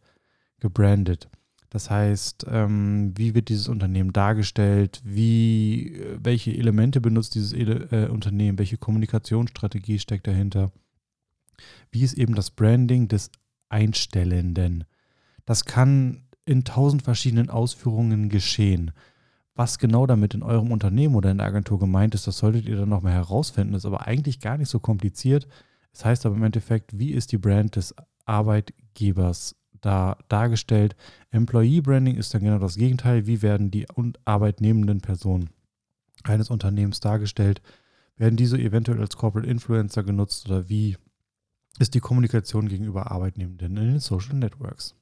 gebrandet. 0.60 1.30
Das 1.70 1.88
heißt, 1.88 2.44
ähm, 2.50 3.14
wie 3.16 3.34
wird 3.34 3.48
dieses 3.48 3.68
Unternehmen 3.68 4.12
dargestellt? 4.12 5.00
Wie, 5.04 5.94
äh, 5.94 6.18
welche 6.22 6.54
Elemente 6.54 7.00
benutzt 7.00 7.34
dieses 7.34 7.54
äh, 7.54 8.08
Unternehmen? 8.10 8.58
Welche 8.58 8.76
Kommunikationsstrategie 8.76 9.98
steckt 9.98 10.26
dahinter? 10.26 10.70
Wie 11.90 12.02
ist 12.02 12.18
eben 12.18 12.34
das 12.34 12.50
Branding 12.50 13.08
des 13.08 13.30
Einstellenden? 13.70 14.84
Das 15.46 15.64
kann 15.64 16.28
in 16.44 16.64
tausend 16.64 17.02
verschiedenen 17.02 17.48
Ausführungen 17.48 18.28
geschehen. 18.28 18.92
Was 19.56 19.78
genau 19.78 20.06
damit 20.06 20.34
in 20.34 20.42
eurem 20.42 20.70
Unternehmen 20.70 21.14
oder 21.14 21.30
in 21.30 21.38
der 21.38 21.46
Agentur 21.46 21.78
gemeint 21.78 22.14
ist, 22.14 22.26
das 22.26 22.38
solltet 22.38 22.66
ihr 22.66 22.76
dann 22.76 22.90
nochmal 22.90 23.14
herausfinden. 23.14 23.74
Ist 23.74 23.86
aber 23.86 24.06
eigentlich 24.06 24.38
gar 24.40 24.58
nicht 24.58 24.68
so 24.68 24.78
kompliziert. 24.78 25.48
Es 25.92 26.04
heißt 26.04 26.26
aber 26.26 26.36
im 26.36 26.42
Endeffekt, 26.44 26.98
wie 26.98 27.12
ist 27.12 27.32
die 27.32 27.38
Brand 27.38 27.76
des 27.76 27.94
Arbeitgebers 28.26 29.56
da 29.80 30.18
dargestellt. 30.28 30.94
Employee 31.30 31.80
Branding 31.80 32.16
ist 32.16 32.34
dann 32.34 32.42
genau 32.42 32.58
das 32.58 32.76
Gegenteil. 32.76 33.26
Wie 33.26 33.40
werden 33.40 33.70
die 33.70 33.86
arbeitnehmenden 34.24 35.00
Personen 35.00 35.50
eines 36.24 36.50
Unternehmens 36.50 37.00
dargestellt? 37.00 37.62
Werden 38.16 38.36
diese 38.36 38.58
eventuell 38.58 39.00
als 39.00 39.16
Corporate 39.16 39.48
Influencer 39.48 40.02
genutzt 40.02 40.46
oder 40.46 40.68
wie 40.68 40.96
ist 41.78 41.94
die 41.94 42.00
Kommunikation 42.00 42.68
gegenüber 42.68 43.10
Arbeitnehmenden 43.10 43.76
in 43.76 43.88
den 43.88 44.00
Social 44.00 44.34
Networks. 44.34 44.94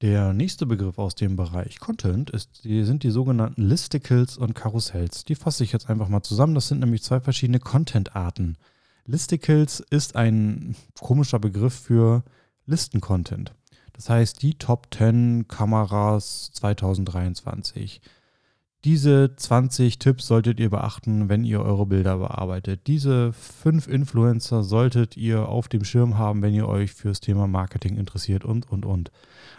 Der 0.00 0.32
nächste 0.32 0.64
Begriff 0.64 0.96
aus 0.96 1.16
dem 1.16 1.34
Bereich 1.34 1.80
Content 1.80 2.30
ist, 2.30 2.62
sind 2.62 3.02
die 3.02 3.10
sogenannten 3.10 3.62
Listicles 3.62 4.36
und 4.36 4.54
Karussells. 4.54 5.24
Die 5.24 5.34
fasse 5.34 5.64
ich 5.64 5.72
jetzt 5.72 5.90
einfach 5.90 6.08
mal 6.08 6.22
zusammen. 6.22 6.54
Das 6.54 6.68
sind 6.68 6.78
nämlich 6.78 7.02
zwei 7.02 7.18
verschiedene 7.18 7.58
Content-Arten. 7.58 8.56
Listicles 9.06 9.80
ist 9.80 10.14
ein 10.14 10.76
komischer 11.00 11.40
Begriff 11.40 11.74
für 11.74 12.22
Listen-Content. 12.66 13.54
Das 13.92 14.08
heißt, 14.08 14.40
die 14.42 14.54
Top 14.54 14.86
10 14.94 15.48
Kameras 15.48 16.52
2023. 16.52 18.00
Diese 18.84 19.34
20 19.34 19.98
Tipps 19.98 20.28
solltet 20.28 20.60
ihr 20.60 20.70
beachten, 20.70 21.28
wenn 21.28 21.42
ihr 21.42 21.60
eure 21.60 21.86
Bilder 21.86 22.18
bearbeitet. 22.18 22.86
Diese 22.86 23.32
fünf 23.32 23.88
Influencer 23.88 24.62
solltet 24.62 25.16
ihr 25.16 25.48
auf 25.48 25.66
dem 25.66 25.82
Schirm 25.82 26.16
haben, 26.16 26.42
wenn 26.42 26.54
ihr 26.54 26.68
euch 26.68 26.92
fürs 26.92 27.18
Thema 27.18 27.48
Marketing 27.48 27.96
interessiert 27.96 28.44
und, 28.44 28.70
und, 28.70 28.86
und. 28.86 29.10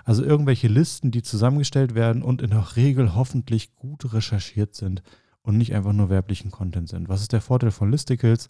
Also 0.04 0.24
irgendwelche 0.24 0.68
Listen, 0.68 1.12
die 1.12 1.22
zusammengestellt 1.22 1.96
werden 1.96 2.24
und 2.24 2.42
in 2.42 2.52
der 2.52 2.76
Regel 2.76 3.16
hoffentlich 3.16 3.76
gut 3.76 4.14
recherchiert 4.14 4.76
sind 4.76 5.02
und 5.42 5.58
nicht 5.58 5.74
einfach 5.74 5.94
nur 5.94 6.10
werblichen 6.10 6.52
Content 6.52 6.90
sind. 6.90 7.10
Was 7.10 7.22
ist 7.22 7.34
der 7.34 7.42
Vorteil 7.42 7.72
von 7.72 7.92
Listicles? 7.92 8.50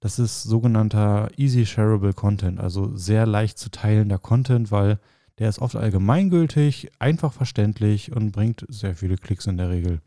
Das 0.00 0.18
ist 0.18 0.42
sogenannter 0.42 1.30
Easy 1.36 1.64
Shareable 1.64 2.12
Content, 2.12 2.60
also 2.60 2.94
sehr 2.96 3.26
leicht 3.26 3.58
zu 3.58 3.70
teilender 3.70 4.18
Content, 4.18 4.70
weil 4.70 4.98
der 5.38 5.48
ist 5.48 5.58
oft 5.58 5.76
allgemeingültig, 5.76 6.90
einfach 6.98 7.32
verständlich 7.32 8.12
und 8.12 8.32
bringt 8.32 8.64
sehr 8.68 8.94
viele 8.94 9.16
Klicks 9.16 9.46
in 9.46 9.56
der 9.56 9.70
Regel. 9.70 10.00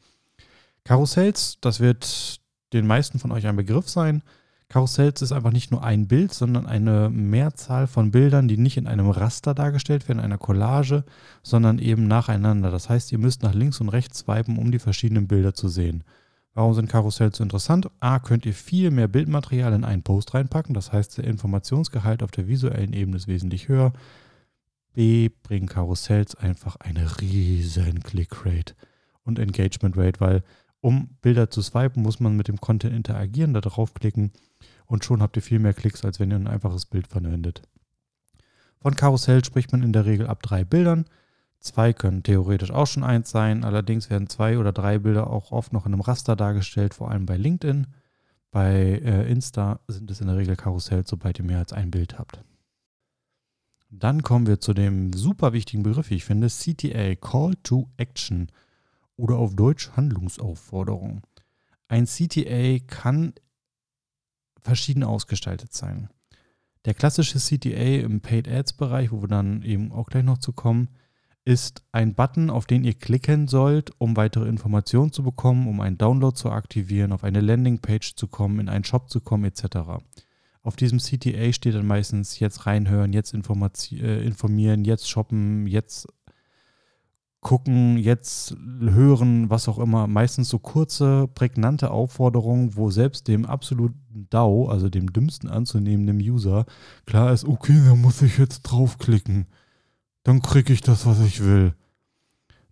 Karussells, 0.84 1.58
das 1.62 1.80
wird 1.80 2.40
den 2.74 2.88
meisten 2.88 3.20
von 3.20 3.32
euch 3.32 3.48
ein 3.48 3.56
Begriff 3.56 3.90
sein. 3.90 4.24
Karussells 4.70 5.24
ist 5.24 5.32
einfach 5.32 5.52
nicht 5.52 5.72
nur 5.72 5.84
ein 5.84 6.08
Bild, 6.08 6.32
sondern 6.32 6.68
eine 6.68 7.10
Mehrzahl 7.10 7.88
von 7.88 8.12
Bildern, 8.12 8.48
die 8.48 8.58
nicht 8.58 8.78
in 8.78 8.86
einem 8.86 9.10
Raster 9.10 9.56
dargestellt 9.56 10.08
werden, 10.08 10.20
in 10.20 10.26
einer 10.26 10.38
Collage, 10.38 11.06
sondern 11.42 11.80
eben 11.80 12.08
nacheinander. 12.08 12.70
Das 12.70 12.88
heißt, 12.88 13.12
ihr 13.12 13.18
müsst 13.18 13.42
nach 13.42 13.56
links 13.56 13.82
und 13.82 13.90
rechts 13.90 14.20
swipen, 14.20 14.60
um 14.60 14.72
die 14.72 14.78
verschiedenen 14.78 15.28
Bilder 15.28 15.56
zu 15.56 15.70
sehen. 15.70 16.04
Warum 16.54 16.76
sind 16.76 16.88
Karussells 16.88 17.38
so 17.38 17.44
interessant? 17.44 17.90
A, 18.00 18.20
könnt 18.20 18.46
ihr 18.46 18.54
viel 18.54 18.92
mehr 18.92 19.08
Bildmaterial 19.08 19.74
in 19.74 19.84
einen 19.84 20.04
Post 20.04 20.36
reinpacken, 20.36 20.76
das 20.76 20.92
heißt, 20.92 21.18
der 21.18 21.26
Informationsgehalt 21.26 22.22
auf 22.22 22.32
der 22.32 22.48
visuellen 22.48 22.94
Ebene 22.94 23.18
ist 23.18 23.28
wesentlich 23.28 23.70
höher. 23.70 23.92
B 24.94 25.30
bringen 25.42 25.68
Karussells 25.68 26.36
einfach 26.36 26.76
eine 26.76 27.22
riesen 27.22 28.02
Clickrate 28.02 28.76
und 29.24 29.40
Engagement 29.40 29.98
Rate, 29.98 30.20
weil 30.20 30.44
um 30.82 31.10
Bilder 31.22 31.50
zu 31.50 31.62
swipen, 31.62 32.04
muss 32.04 32.20
man 32.20 32.36
mit 32.36 32.48
dem 32.48 32.62
Content 32.62 32.96
interagieren, 32.96 33.54
da 33.54 33.62
draufklicken 33.62 34.32
und 34.86 35.06
schon 35.06 35.22
habt 35.22 35.36
ihr 35.36 35.42
viel 35.42 35.60
mehr 35.60 35.74
Klicks, 35.74 36.04
als 36.04 36.20
wenn 36.20 36.32
ihr 36.32 36.38
ein 36.38 36.48
einfaches 36.48 36.86
Bild 36.86 37.08
verwendet. 37.08 37.62
Von 38.82 38.96
Karussell 38.96 39.44
spricht 39.44 39.72
man 39.72 39.84
in 39.84 39.94
der 39.94 40.06
Regel 40.06 40.28
ab 40.28 40.42
drei 40.42 40.64
Bildern. 40.64 41.06
Zwei 41.60 41.92
können 41.92 42.24
theoretisch 42.24 42.72
auch 42.72 42.88
schon 42.88 43.04
eins 43.04 43.30
sein, 43.30 43.66
allerdings 43.66 44.10
werden 44.10 44.30
zwei 44.30 44.58
oder 44.58 44.72
drei 44.72 44.98
Bilder 44.98 45.30
auch 45.30 45.52
oft 45.52 45.74
noch 45.74 45.86
in 45.86 45.94
einem 45.94 46.02
Raster 46.02 46.38
dargestellt, 46.38 46.94
vor 46.94 47.12
allem 47.12 47.26
bei 47.26 47.36
LinkedIn. 47.36 47.88
Bei 48.52 48.74
äh, 48.74 49.30
Insta 49.30 49.82
sind 49.88 50.10
es 50.10 50.22
in 50.22 50.28
der 50.28 50.38
Regel 50.38 50.56
Karussells, 50.56 51.10
sobald 51.10 51.38
ihr 51.38 51.46
mehr 51.46 51.60
als 51.60 51.74
ein 51.74 51.92
Bild 51.92 52.18
habt. 52.18 52.42
Dann 53.92 54.24
kommen 54.24 54.48
wir 54.48 54.60
zu 54.60 54.74
dem 54.74 55.14
super 55.14 55.52
wichtigen 55.52 55.84
Begriff, 55.84 56.12
ich 56.12 56.24
finde, 56.24 56.48
CTA, 56.48 57.16
Call 57.16 57.56
to 57.64 57.90
Action 57.98 58.48
oder 59.20 59.38
auf 59.38 59.56
Deutsch 59.56 59.92
Handlungsaufforderung. 59.96 61.22
Ein 61.88 62.06
CTA 62.06 62.80
kann 62.88 63.34
verschieden 64.62 65.04
ausgestaltet 65.04 65.74
sein. 65.74 66.10
Der 66.86 66.94
klassische 66.94 67.40
CTA 67.40 68.04
im 68.04 68.22
Paid 68.22 68.48
Ads 68.48 68.74
Bereich, 68.74 69.12
wo 69.12 69.22
wir 69.22 69.28
dann 69.28 69.62
eben 69.64 69.92
auch 69.92 70.08
gleich 70.08 70.24
noch 70.24 70.38
zu 70.38 70.54
kommen, 70.54 70.90
ist 71.46 71.84
ein 71.92 72.14
Button, 72.16 72.50
auf 72.50 72.68
den 72.68 72.84
ihr 72.84 72.94
klicken 72.94 73.48
sollt, 73.48 73.92
um 73.98 74.16
weitere 74.16 74.48
Informationen 74.48 75.12
zu 75.12 75.24
bekommen, 75.24 75.68
um 75.68 75.82
einen 75.82 75.98
Download 75.98 76.36
zu 76.36 76.52
aktivieren, 76.52 77.12
auf 77.12 77.24
eine 77.24 77.42
Landingpage 77.42 78.16
zu 78.16 78.28
kommen, 78.28 78.60
in 78.60 78.70
einen 78.70 78.84
Shop 78.84 79.10
zu 79.10 79.20
kommen, 79.20 79.46
etc. 79.46 79.80
Auf 80.62 80.76
diesem 80.76 81.00
CTA 81.00 81.52
steht 81.52 81.76
dann 81.76 81.88
meistens 81.88 82.40
jetzt 82.40 82.66
reinhören, 82.66 83.14
jetzt 83.14 83.34
äh, 83.34 84.24
informieren, 84.24 84.86
jetzt 84.86 85.10
shoppen, 85.10 85.66
jetzt 85.68 86.08
gucken, 87.42 87.98
jetzt 87.98 88.56
hören, 88.82 89.50
was 89.50 89.70
auch 89.70 89.80
immer. 89.80 90.08
Meistens 90.08 90.50
so 90.50 90.60
kurze, 90.60 91.28
prägnante 91.28 91.92
Aufforderungen, 91.92 92.76
wo 92.76 92.90
selbst 92.90 93.28
dem 93.28 93.46
absoluten 93.46 94.28
DAO, 94.30 94.68
also 94.68 94.90
dem 94.90 95.14
dümmsten 95.14 95.50
anzunehmenden 95.50 96.20
User, 96.20 96.66
klar 97.06 97.32
ist, 97.32 97.46
okay, 97.46 97.82
da 97.86 97.96
muss 97.96 98.22
ich 98.22 98.38
jetzt 98.38 98.64
draufklicken. 98.64 99.48
Dann 100.24 100.42
kriege 100.42 100.74
ich 100.74 100.82
das, 100.82 101.06
was 101.06 101.22
ich 101.22 101.44
will. 101.44 101.74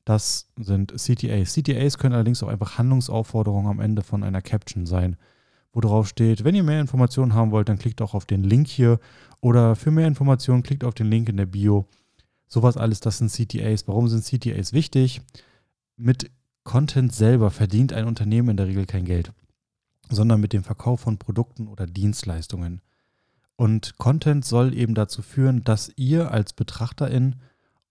Das 0.05 0.49
sind 0.57 0.93
CTAs. 0.95 1.53
CTAs 1.53 1.97
können 1.97 2.13
allerdings 2.13 2.43
auch 2.43 2.47
einfach 2.47 2.77
Handlungsaufforderungen 2.77 3.69
am 3.69 3.79
Ende 3.79 4.03
von 4.03 4.23
einer 4.23 4.41
Caption 4.41 4.85
sein 4.85 5.17
wo 5.77 5.81
drauf 5.81 6.07
steht, 6.07 6.43
wenn 6.43 6.55
ihr 6.55 6.63
mehr 6.63 6.81
Informationen 6.81 7.35
haben 7.35 7.51
wollt, 7.51 7.69
dann 7.69 7.77
klickt 7.77 8.01
auch 8.01 8.15
auf 8.15 8.25
den 8.25 8.43
Link 8.43 8.67
hier 8.67 8.99
oder 9.41 9.75
für 9.75 9.91
mehr 9.91 10.07
Informationen 10.07 10.63
klickt 10.63 10.83
auf 10.83 10.95
den 10.95 11.05
Link 11.05 11.29
in 11.29 11.37
der 11.37 11.45
Bio. 11.45 11.85
Sowas 12.47 12.77
alles, 12.77 12.99
das 12.99 13.17
sind 13.17 13.31
CTAs. 13.31 13.87
Warum 13.87 14.07
sind 14.07 14.23
CTAs 14.23 14.73
wichtig? 14.73 15.21
Mit 15.95 16.31
Content 16.63 17.13
selber 17.13 17.51
verdient 17.51 17.93
ein 17.93 18.05
Unternehmen 18.05 18.49
in 18.49 18.57
der 18.57 18.67
Regel 18.67 18.85
kein 18.85 19.05
Geld, 19.05 19.31
sondern 20.09 20.39
mit 20.39 20.53
dem 20.53 20.63
Verkauf 20.63 21.01
von 21.01 21.17
Produkten 21.17 21.67
oder 21.67 21.87
Dienstleistungen. 21.87 22.81
Und 23.55 23.97
Content 23.97 24.45
soll 24.45 24.75
eben 24.75 24.93
dazu 24.93 25.21
führen, 25.21 25.63
dass 25.63 25.91
ihr 25.95 26.31
als 26.31 26.53
Betrachterin 26.53 27.37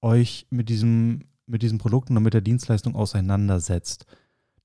euch 0.01 0.47
mit 0.51 0.69
diesem, 0.69 1.25
mit 1.47 1.63
diesen 1.63 1.79
Produkten 1.79 2.17
und 2.17 2.23
mit 2.23 2.35
der 2.35 2.41
Dienstleistung 2.41 2.95
auseinandersetzt 2.95 4.07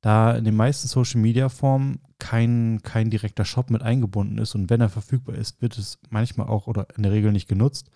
da 0.01 0.35
in 0.35 0.43
den 0.43 0.55
meisten 0.55 0.87
Social 0.87 1.21
Media 1.21 1.47
Formen 1.47 1.99
kein, 2.19 2.81
kein 2.83 3.09
direkter 3.09 3.45
Shop 3.45 3.69
mit 3.69 3.83
eingebunden 3.83 4.39
ist 4.39 4.55
und 4.55 4.69
wenn 4.69 4.81
er 4.81 4.89
verfügbar 4.89 5.35
ist, 5.35 5.61
wird 5.61 5.77
es 5.77 5.99
manchmal 6.09 6.47
auch 6.47 6.67
oder 6.67 6.87
in 6.97 7.03
der 7.03 7.11
Regel 7.11 7.31
nicht 7.31 7.47
genutzt. 7.47 7.91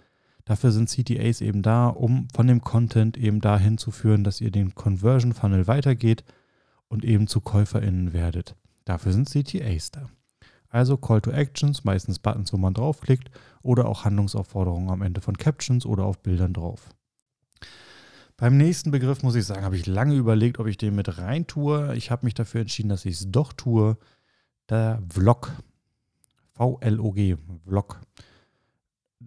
Dafür 0.46 0.72
sind 0.72 0.90
CTAs 0.90 1.42
eben 1.42 1.64
da, 1.64 1.88
um 1.88 2.28
von 2.34 2.48
dem 2.48 2.62
Content 2.62 3.18
eben 3.18 3.42
dahin 3.42 3.80
zu 3.80 3.90
führen, 3.90 4.24
dass 4.24 4.42
ihr 4.42 4.52
den 4.52 4.76
Conversion 4.76 5.34
Funnel 5.34 5.68
weitergeht 5.68 6.24
und 6.88 7.04
eben 7.04 7.28
zu 7.28 7.42
KäuferInnen 7.42 8.14
werdet. 8.14 8.56
Dafür 8.86 9.12
sind 9.12 9.28
CTAs 9.28 9.92
da. 9.92 10.10
Also 10.70 10.98
Call 10.98 11.22
to 11.22 11.32
Actions, 11.32 11.84
meistens 11.84 12.20
Buttons, 12.20 12.54
wo 12.54 12.58
man 12.58 12.74
draufklickt 12.74 13.32
oder 13.64 13.88
auch 13.88 14.06
Handlungsaufforderungen 14.06 14.90
am 14.90 15.02
Ende 15.02 15.22
von 15.22 15.38
Captions 15.38 15.86
oder 15.86 16.04
auf 16.04 16.20
Bildern 16.20 16.54
drauf. 16.54 16.90
Beim 18.38 18.58
nächsten 18.58 18.92
Begriff 18.92 19.24
muss 19.24 19.36
ich 19.36 19.46
sagen, 19.46 19.64
habe 19.64 19.78
ich 19.78 19.86
lange 19.86 20.16
überlegt, 20.16 20.60
ob 20.60 20.68
ich 20.68 20.78
den 20.78 20.94
mit 20.94 21.18
rein 21.18 21.48
tue. 21.48 21.96
Ich 21.96 22.12
habe 22.12 22.26
mich 22.26 22.34
dafür 22.34 22.62
entschieden, 22.62 22.90
dass 22.90 23.06
ich 23.06 23.16
es 23.16 23.32
doch 23.32 23.54
tue. 23.54 23.98
Der 24.70 25.02
Vlog. 25.10 25.54
V-L-O-G. 26.52 27.38
Vlog. 27.66 28.02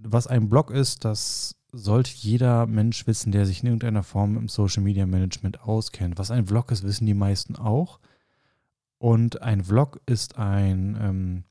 Was 0.03 0.27
ein 0.27 0.49
Blog 0.49 0.71
ist, 0.71 1.05
das 1.05 1.57
sollte 1.73 2.11
jeder 2.15 2.67
Mensch 2.67 3.07
wissen, 3.07 3.33
der 3.33 3.47
sich 3.47 3.63
in 3.63 3.67
irgendeiner 3.67 4.03
Form 4.03 4.37
im 4.37 4.49
Social 4.49 4.83
Media 4.83 5.07
Management 5.07 5.61
auskennt. 5.61 6.19
Was 6.19 6.31
ein 6.31 6.47
Vlog 6.47 6.71
ist, 6.71 6.83
wissen 6.83 7.07
die 7.07 7.15
meisten 7.15 7.57
auch. 7.57 8.01
Und 8.99 9.43
ein 9.43 9.63
Vlog 9.65 10.01
ist 10.07 10.39
ein, 10.39 10.97
ähm, 11.01 11.45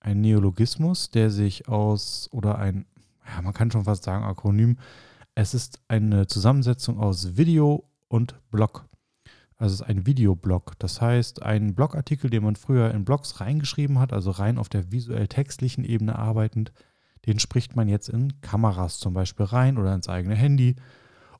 ein 0.00 0.20
Neologismus, 0.20 1.10
der 1.10 1.30
sich 1.30 1.68
aus, 1.68 2.28
oder 2.32 2.58
ein, 2.58 2.86
ja, 3.26 3.42
man 3.42 3.54
kann 3.54 3.70
schon 3.70 3.84
fast 3.84 4.04
sagen, 4.04 4.24
Akronym, 4.24 4.78
es 5.34 5.54
ist 5.54 5.80
eine 5.86 6.26
Zusammensetzung 6.26 6.98
aus 6.98 7.36
Video 7.36 7.88
und 8.08 8.34
Blog. 8.50 8.88
Also 9.56 9.74
es 9.74 9.80
ist 9.80 9.86
ein 9.86 10.06
Videoblog. 10.06 10.78
Das 10.78 11.00
heißt, 11.00 11.42
ein 11.42 11.74
Blogartikel, 11.74 12.30
den 12.30 12.44
man 12.44 12.56
früher 12.56 12.92
in 12.92 13.04
Blogs 13.04 13.40
reingeschrieben 13.40 13.98
hat, 13.98 14.12
also 14.12 14.30
rein 14.30 14.56
auf 14.56 14.68
der 14.68 14.90
visuell-textlichen 14.90 15.84
Ebene 15.84 16.16
arbeitend, 16.16 16.72
den 17.26 17.38
spricht 17.38 17.76
man 17.76 17.88
jetzt 17.88 18.08
in 18.08 18.40
Kameras 18.40 18.98
zum 18.98 19.14
Beispiel 19.14 19.46
rein 19.46 19.78
oder 19.78 19.94
ins 19.94 20.08
eigene 20.08 20.34
Handy 20.34 20.76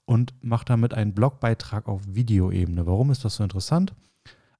und 0.04 0.34
macht 0.42 0.70
damit 0.70 0.94
einen 0.94 1.14
Blogbeitrag 1.14 1.88
auf 1.88 2.02
Videoebene. 2.06 2.86
Warum 2.86 3.10
ist 3.10 3.24
das 3.24 3.36
so 3.36 3.42
interessant? 3.42 3.94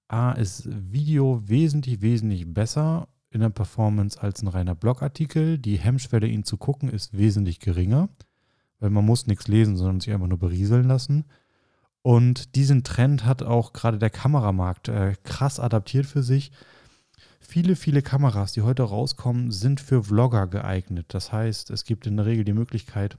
A 0.08 0.32
ist 0.32 0.68
Video 0.70 1.42
wesentlich, 1.48 2.00
wesentlich 2.00 2.52
besser 2.52 3.08
in 3.30 3.40
der 3.40 3.50
Performance 3.50 4.20
als 4.20 4.42
ein 4.42 4.48
reiner 4.48 4.74
Blogartikel. 4.74 5.58
Die 5.58 5.78
Hemmschwelle, 5.78 6.26
ihn 6.26 6.44
zu 6.44 6.56
gucken, 6.56 6.88
ist 6.88 7.16
wesentlich 7.16 7.60
geringer 7.60 8.08
weil 8.80 8.90
man 8.90 9.04
muss 9.04 9.26
nichts 9.26 9.48
lesen, 9.48 9.76
sondern 9.76 10.00
sich 10.00 10.12
einfach 10.12 10.26
nur 10.26 10.38
berieseln 10.38 10.86
lassen. 10.86 11.24
Und 12.02 12.54
diesen 12.54 12.84
Trend 12.84 13.24
hat 13.24 13.42
auch 13.42 13.72
gerade 13.72 13.98
der 13.98 14.10
Kameramarkt 14.10 14.88
äh, 14.88 15.14
krass 15.24 15.60
adaptiert 15.60 16.06
für 16.06 16.22
sich. 16.22 16.52
Viele, 17.38 17.76
viele 17.76 18.02
Kameras, 18.02 18.52
die 18.52 18.62
heute 18.62 18.82
rauskommen, 18.82 19.50
sind 19.50 19.80
für 19.80 20.02
Vlogger 20.04 20.46
geeignet. 20.46 21.06
Das 21.08 21.32
heißt, 21.32 21.70
es 21.70 21.84
gibt 21.84 22.06
in 22.06 22.16
der 22.16 22.26
Regel 22.26 22.44
die 22.44 22.52
Möglichkeit, 22.52 23.18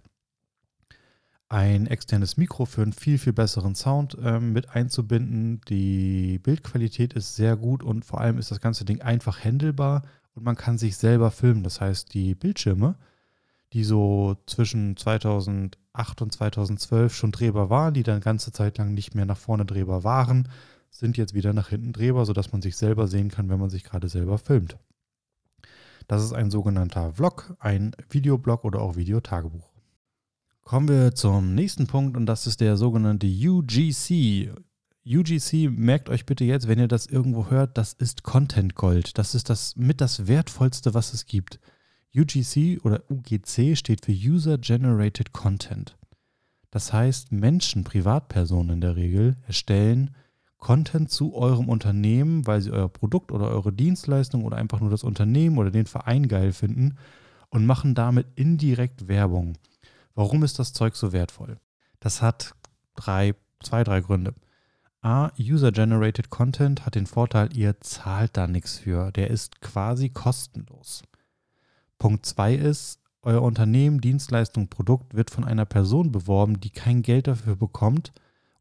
ein 1.47 1.87
externes 1.87 2.37
Mikro 2.37 2.65
für 2.65 2.83
einen 2.83 2.93
viel, 2.93 3.17
viel 3.17 3.33
besseren 3.33 3.73
Sound 3.73 4.15
ähm, 4.21 4.53
mit 4.53 4.75
einzubinden. 4.75 5.61
Die 5.67 6.37
Bildqualität 6.37 7.13
ist 7.13 7.35
sehr 7.35 7.57
gut 7.57 7.81
und 7.81 8.05
vor 8.05 8.21
allem 8.21 8.37
ist 8.37 8.51
das 8.51 8.61
ganze 8.61 8.85
Ding 8.85 9.01
einfach 9.01 9.43
handelbar 9.43 10.03
und 10.35 10.43
man 10.43 10.55
kann 10.55 10.77
sich 10.77 10.97
selber 10.97 11.31
filmen. 11.31 11.63
Das 11.63 11.81
heißt, 11.81 12.13
die 12.13 12.35
Bildschirme 12.35 12.95
die 13.73 13.83
so 13.83 14.35
zwischen 14.45 14.97
2008 14.97 16.21
und 16.21 16.33
2012 16.33 17.13
schon 17.13 17.31
drehbar 17.31 17.69
waren, 17.69 17.93
die 17.93 18.03
dann 18.03 18.19
ganze 18.19 18.51
Zeit 18.51 18.77
lang 18.77 18.93
nicht 18.93 19.15
mehr 19.15 19.25
nach 19.25 19.37
vorne 19.37 19.65
drehbar 19.65 20.03
waren, 20.03 20.49
sind 20.89 21.17
jetzt 21.17 21.33
wieder 21.33 21.53
nach 21.53 21.69
hinten 21.69 21.93
drehbar, 21.93 22.25
sodass 22.25 22.51
man 22.51 22.61
sich 22.61 22.75
selber 22.75 23.07
sehen 23.07 23.29
kann, 23.29 23.49
wenn 23.49 23.59
man 23.59 23.69
sich 23.69 23.83
gerade 23.83 24.09
selber 24.09 24.37
filmt. 24.37 24.77
Das 26.07 26.23
ist 26.23 26.33
ein 26.33 26.49
sogenannter 26.49 27.13
Vlog, 27.13 27.55
ein 27.59 27.95
Videoblog 28.09 28.65
oder 28.65 28.81
auch 28.81 28.95
Videotagebuch. 28.95 29.71
Kommen 30.61 30.87
wir 30.87 31.15
zum 31.15 31.55
nächsten 31.55 31.87
Punkt 31.87 32.17
und 32.17 32.25
das 32.25 32.47
ist 32.47 32.61
der 32.61 32.77
sogenannte 32.77 33.27
UGC. 33.27 34.51
UGC, 35.05 35.69
merkt 35.69 36.09
euch 36.09 36.25
bitte 36.25 36.43
jetzt, 36.43 36.67
wenn 36.67 36.79
ihr 36.79 36.87
das 36.87 37.05
irgendwo 37.05 37.49
hört, 37.49 37.77
das 37.77 37.93
ist 37.93 38.23
Content 38.23 38.75
Gold. 38.75 39.17
Das 39.17 39.33
ist 39.33 39.49
das 39.49 39.75
mit 39.75 40.01
das 40.01 40.27
wertvollste, 40.27 40.93
was 40.93 41.13
es 41.13 41.25
gibt. 41.25 41.59
UGC 42.15 42.79
oder 42.83 43.03
UGC 43.09 43.75
steht 43.75 44.05
für 44.05 44.11
User 44.11 44.57
Generated 44.57 45.31
Content. 45.31 45.97
Das 46.71 46.93
heißt, 46.93 47.31
Menschen, 47.31 47.83
Privatpersonen 47.83 48.75
in 48.75 48.81
der 48.81 48.95
Regel, 48.95 49.37
erstellen 49.47 50.15
Content 50.59 51.09
zu 51.09 51.33
eurem 51.33 51.69
Unternehmen, 51.69 52.45
weil 52.45 52.61
sie 52.61 52.71
euer 52.71 52.89
Produkt 52.89 53.31
oder 53.31 53.49
eure 53.49 53.71
Dienstleistung 53.71 54.43
oder 54.43 54.57
einfach 54.57 54.81
nur 54.81 54.91
das 54.91 55.03
Unternehmen 55.03 55.57
oder 55.57 55.71
den 55.71 55.85
Verein 55.85 56.27
geil 56.27 56.51
finden 56.51 56.97
und 57.49 57.65
machen 57.65 57.95
damit 57.95 58.27
indirekt 58.35 59.07
Werbung. 59.07 59.57
Warum 60.15 60.43
ist 60.43 60.59
das 60.59 60.73
Zeug 60.73 60.95
so 60.95 61.13
wertvoll? 61.13 61.57
Das 61.99 62.21
hat 62.21 62.53
drei, 62.95 63.35
zwei, 63.63 63.83
drei 63.83 64.01
Gründe. 64.01 64.35
A, 65.01 65.31
User-Generated 65.39 66.29
Content 66.29 66.85
hat 66.85 66.95
den 66.95 67.05
Vorteil, 67.05 67.55
ihr 67.55 67.79
zahlt 67.79 68.35
da 68.35 68.47
nichts 68.47 68.79
für. 68.79 69.11
Der 69.13 69.29
ist 69.29 69.61
quasi 69.61 70.09
kostenlos. 70.09 71.03
Punkt 71.97 72.25
zwei 72.25 72.53
ist, 72.53 72.99
euer 73.21 73.41
Unternehmen, 73.41 74.01
Dienstleistung, 74.01 74.67
Produkt 74.67 75.13
wird 75.13 75.31
von 75.31 75.45
einer 75.45 75.65
Person 75.65 76.11
beworben, 76.11 76.59
die 76.59 76.69
kein 76.69 77.01
Geld 77.01 77.27
dafür 77.27 77.55
bekommt 77.55 78.11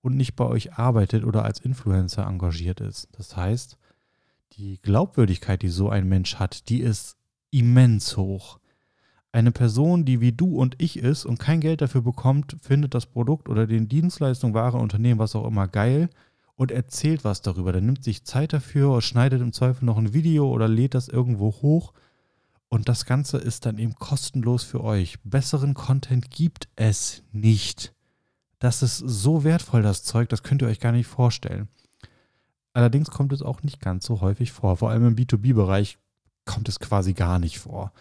und 0.09 0.17
nicht 0.17 0.37
bei 0.37 0.47
euch 0.47 0.75
arbeitet 0.75 1.25
oder 1.25 1.45
als 1.45 1.61
Influencer 1.61 2.27
engagiert 2.27 2.81
ist. 2.81 3.09
Das 3.13 3.37
heißt, 3.37 3.77
die 4.55 4.81
Glaubwürdigkeit, 4.81 5.61
die 5.61 5.69
so 5.69 5.91
ein 5.91 6.09
Mensch 6.09 6.37
hat, 6.37 6.71
die 6.71 6.81
ist 6.81 7.17
immens 7.51 8.17
hoch. 8.17 8.59
Eine 9.33 9.53
Person, 9.53 10.07
die 10.07 10.23
wie 10.23 10.33
du 10.33 10.57
und 10.57 10.77
ich 10.79 10.99
ist 10.99 11.27
und 11.27 11.39
kein 11.39 11.61
Geld 11.61 11.83
dafür 11.83 12.01
bekommt, 12.01 12.57
findet 12.63 12.95
das 12.95 13.05
Produkt 13.05 13.51
oder 13.51 13.67
den 13.67 13.89
Dienstleistung, 13.89 14.55
Ware, 14.55 14.79
Unternehmen, 14.79 15.21
was 15.21 15.37
auch 15.37 15.47
immer 15.47 15.69
geil 15.69 16.09
und 16.57 16.71
erzählt 16.71 17.25
was 17.25 17.43
darüber. 17.43 17.73
Der 17.73 17.83
nimmt 17.83 18.03
sich 18.03 18.25
Zeit 18.25 18.55
dafür 18.55 19.03
schneidet 19.03 19.43
im 19.43 19.53
Zweifel 19.53 19.85
noch 19.85 19.99
ein 19.99 20.15
Video 20.15 20.51
oder 20.51 20.67
lädt 20.69 20.95
das 20.95 21.09
irgendwo 21.09 21.53
hoch. 21.61 21.93
Und 22.71 22.89
das 22.89 23.05
Ganze 23.05 23.37
ist 23.37 23.67
dann 23.67 23.79
eben 23.79 23.95
kostenlos 23.95 24.65
für 24.65 24.83
euch. 24.83 25.19
Besseren 25.25 25.75
Content 25.75 26.31
gibt 26.31 26.69
es 26.77 27.23
nicht. 27.33 27.95
Das 28.59 28.83
ist 28.83 28.99
so 28.99 29.45
wertvoll, 29.45 29.83
das 29.83 30.03
Zeug, 30.03 30.29
das 30.29 30.43
könnt 30.43 30.63
ihr 30.63 30.69
euch 30.69 30.81
gar 30.81 30.93
nicht 30.93 31.07
vorstellen. 31.07 31.69
Allerdings 32.73 33.11
kommt 33.11 33.33
es 33.33 33.43
auch 33.43 33.63
nicht 33.63 33.81
ganz 33.81 34.07
so 34.07 34.21
häufig 34.21 34.53
vor. 34.53 34.77
Vor 34.77 34.91
allem 34.91 35.07
im 35.07 35.17
B2B-Bereich 35.17 35.99
kommt 36.45 36.69
es 36.69 36.81
quasi 36.81 37.13
gar 37.13 37.39
nicht 37.39 37.59
vor. 37.59 37.93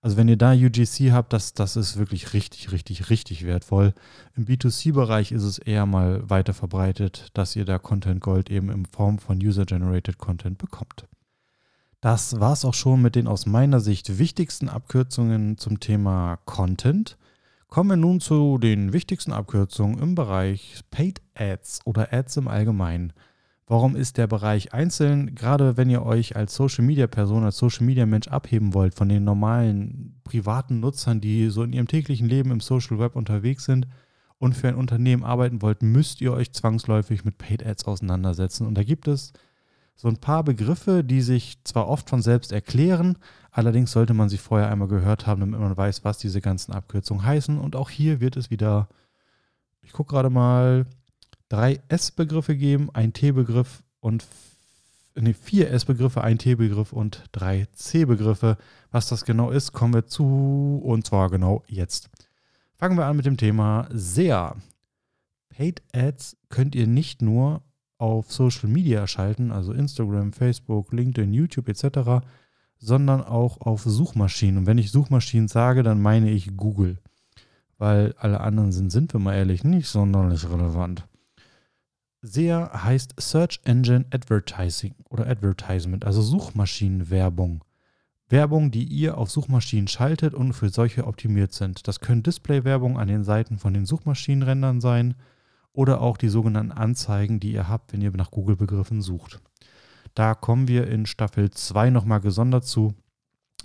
Also 0.00 0.16
wenn 0.16 0.28
ihr 0.28 0.36
da 0.36 0.52
UGC 0.52 1.10
habt, 1.10 1.32
das, 1.32 1.52
das 1.54 1.74
ist 1.74 1.96
wirklich 1.96 2.32
richtig, 2.32 2.70
richtig, 2.70 3.10
richtig 3.10 3.44
wertvoll. 3.44 3.92
Im 4.36 4.46
B2C-Bereich 4.46 5.32
ist 5.32 5.42
es 5.42 5.58
eher 5.58 5.84
mal 5.84 6.28
weiter 6.30 6.54
verbreitet, 6.54 7.28
dass 7.34 7.56
ihr 7.56 7.64
da 7.64 7.78
Content 7.78 8.20
Gold 8.20 8.50
eben 8.50 8.70
in 8.70 8.86
Form 8.86 9.18
von 9.18 9.38
User-Generated 9.38 10.18
Content 10.18 10.58
bekommt. 10.58 11.08
Das 12.00 12.38
war 12.38 12.52
es 12.52 12.64
auch 12.64 12.74
schon 12.74 13.02
mit 13.02 13.16
den 13.16 13.26
aus 13.26 13.46
meiner 13.46 13.80
Sicht 13.80 14.18
wichtigsten 14.18 14.68
Abkürzungen 14.68 15.58
zum 15.58 15.80
Thema 15.80 16.38
Content. 16.44 17.16
Kommen 17.76 17.90
wir 17.90 17.96
nun 17.98 18.20
zu 18.20 18.56
den 18.56 18.94
wichtigsten 18.94 19.32
Abkürzungen 19.32 19.98
im 19.98 20.14
Bereich 20.14 20.80
Paid 20.90 21.20
Ads 21.34 21.80
oder 21.84 22.10
Ads 22.10 22.38
im 22.38 22.48
Allgemeinen. 22.48 23.12
Warum 23.66 23.96
ist 23.96 24.16
der 24.16 24.26
Bereich 24.26 24.72
einzeln, 24.72 25.34
gerade 25.34 25.76
wenn 25.76 25.90
ihr 25.90 26.02
euch 26.02 26.36
als 26.36 26.54
Social 26.54 26.86
Media 26.86 27.06
Person, 27.06 27.44
als 27.44 27.58
Social 27.58 27.84
Media 27.84 28.06
Mensch 28.06 28.28
abheben 28.28 28.72
wollt 28.72 28.94
von 28.94 29.10
den 29.10 29.24
normalen 29.24 30.18
privaten 30.24 30.80
Nutzern, 30.80 31.20
die 31.20 31.50
so 31.50 31.64
in 31.64 31.74
ihrem 31.74 31.86
täglichen 31.86 32.30
Leben 32.30 32.50
im 32.50 32.60
Social 32.60 32.98
Web 32.98 33.14
unterwegs 33.14 33.66
sind 33.66 33.86
und 34.38 34.56
für 34.56 34.68
ein 34.68 34.74
Unternehmen 34.74 35.22
arbeiten 35.22 35.60
wollt, 35.60 35.82
müsst 35.82 36.22
ihr 36.22 36.32
euch 36.32 36.52
zwangsläufig 36.52 37.26
mit 37.26 37.36
Paid 37.36 37.62
Ads 37.66 37.84
auseinandersetzen. 37.84 38.66
Und 38.66 38.78
da 38.78 38.84
gibt 38.84 39.06
es 39.06 39.34
so 39.96 40.08
ein 40.08 40.16
paar 40.16 40.44
Begriffe, 40.44 41.04
die 41.04 41.20
sich 41.20 41.58
zwar 41.64 41.88
oft 41.88 42.08
von 42.08 42.22
selbst 42.22 42.52
erklären, 42.52 43.18
allerdings 43.56 43.90
sollte 43.90 44.12
man 44.12 44.28
sie 44.28 44.36
vorher 44.36 44.70
einmal 44.70 44.88
gehört 44.88 45.26
haben, 45.26 45.40
damit 45.40 45.58
man 45.58 45.74
weiß, 45.74 46.04
was 46.04 46.18
diese 46.18 46.42
ganzen 46.42 46.72
Abkürzungen 46.72 47.24
heißen. 47.24 47.58
Und 47.58 47.74
auch 47.74 47.88
hier 47.88 48.20
wird 48.20 48.36
es 48.36 48.50
wieder, 48.50 48.88
ich 49.80 49.92
gucke 49.92 50.12
gerade 50.12 50.28
mal, 50.28 50.84
drei 51.48 51.80
S-Begriffe 51.88 52.54
geben, 52.54 52.90
ein 52.92 53.14
T-Begriff 53.14 53.82
und 54.00 54.26
nee, 55.14 55.32
vier 55.32 55.70
S-Begriffe, 55.70 56.22
ein 56.22 56.36
T-Begriff 56.36 56.92
und 56.92 57.24
drei 57.32 57.66
C-Begriffe. 57.72 58.58
Was 58.90 59.08
das 59.08 59.24
genau 59.24 59.50
ist, 59.50 59.72
kommen 59.72 59.94
wir 59.94 60.06
zu 60.06 60.82
und 60.84 61.06
zwar 61.06 61.30
genau 61.30 61.62
jetzt. 61.66 62.10
Fangen 62.74 62.98
wir 62.98 63.06
an 63.06 63.16
mit 63.16 63.24
dem 63.24 63.38
Thema 63.38 63.88
SEA. 63.90 64.54
Paid 65.48 65.82
Ads 65.94 66.36
könnt 66.50 66.74
ihr 66.74 66.86
nicht 66.86 67.22
nur 67.22 67.62
auf 67.96 68.30
Social 68.30 68.68
Media 68.68 69.06
schalten, 69.06 69.50
also 69.50 69.72
Instagram, 69.72 70.34
Facebook, 70.34 70.92
LinkedIn, 70.92 71.32
YouTube 71.32 71.70
etc., 71.70 72.22
sondern 72.78 73.22
auch 73.22 73.60
auf 73.60 73.82
Suchmaschinen. 73.82 74.58
Und 74.58 74.66
wenn 74.66 74.78
ich 74.78 74.90
Suchmaschinen 74.90 75.48
sage, 75.48 75.82
dann 75.82 76.00
meine 76.00 76.30
ich 76.30 76.56
Google, 76.56 76.98
weil 77.78 78.14
alle 78.18 78.40
anderen 78.40 78.72
sind, 78.72 78.90
sind 78.90 79.12
wir 79.12 79.20
mal 79.20 79.34
ehrlich, 79.34 79.64
nicht 79.64 79.88
sonderlich 79.88 80.48
relevant. 80.48 81.06
SEA 82.22 82.82
heißt 82.82 83.14
Search 83.20 83.60
Engine 83.64 84.06
Advertising 84.10 84.94
oder 85.08 85.26
Advertisement, 85.26 86.04
also 86.04 86.22
Suchmaschinenwerbung. 86.22 87.62
Werbung, 88.28 88.72
die 88.72 88.82
ihr 88.82 89.18
auf 89.18 89.30
Suchmaschinen 89.30 89.86
schaltet 89.86 90.34
und 90.34 90.52
für 90.52 90.68
solche 90.68 91.06
optimiert 91.06 91.52
sind. 91.52 91.86
Das 91.86 92.00
können 92.00 92.24
Display-Werbung 92.24 92.98
an 92.98 93.06
den 93.06 93.22
Seiten 93.22 93.58
von 93.58 93.72
den 93.72 93.86
Suchmaschinenrändern 93.86 94.80
sein 94.80 95.14
oder 95.72 96.00
auch 96.00 96.16
die 96.16 96.28
sogenannten 96.28 96.72
Anzeigen, 96.72 97.38
die 97.38 97.52
ihr 97.52 97.68
habt, 97.68 97.92
wenn 97.92 98.00
ihr 98.00 98.10
nach 98.10 98.32
Google-Begriffen 98.32 99.02
sucht. 99.02 99.40
Da 100.16 100.34
kommen 100.34 100.66
wir 100.66 100.88
in 100.88 101.04
Staffel 101.04 101.50
2 101.50 101.90
nochmal 101.90 102.20
gesondert 102.20 102.64
zu. 102.64 102.94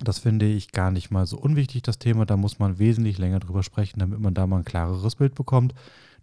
Das 0.04 0.20
finde 0.20 0.48
ich 0.48 0.74
gar 0.74 0.92
nicht 0.92 1.10
mal 1.10 1.26
so 1.26 1.40
unwichtig, 1.40 1.82
das 1.82 1.98
Thema. 1.98 2.26
Da 2.26 2.36
muss 2.36 2.60
man 2.60 2.78
wesentlich 2.78 3.18
länger 3.18 3.40
drüber 3.40 3.64
sprechen, 3.64 4.00
damit 4.00 4.20
man 4.20 4.34
da 4.34 4.46
mal 4.46 4.58
ein 4.58 4.66
klareres 4.66 5.16
Bild 5.16 5.34
bekommt. 5.34 5.74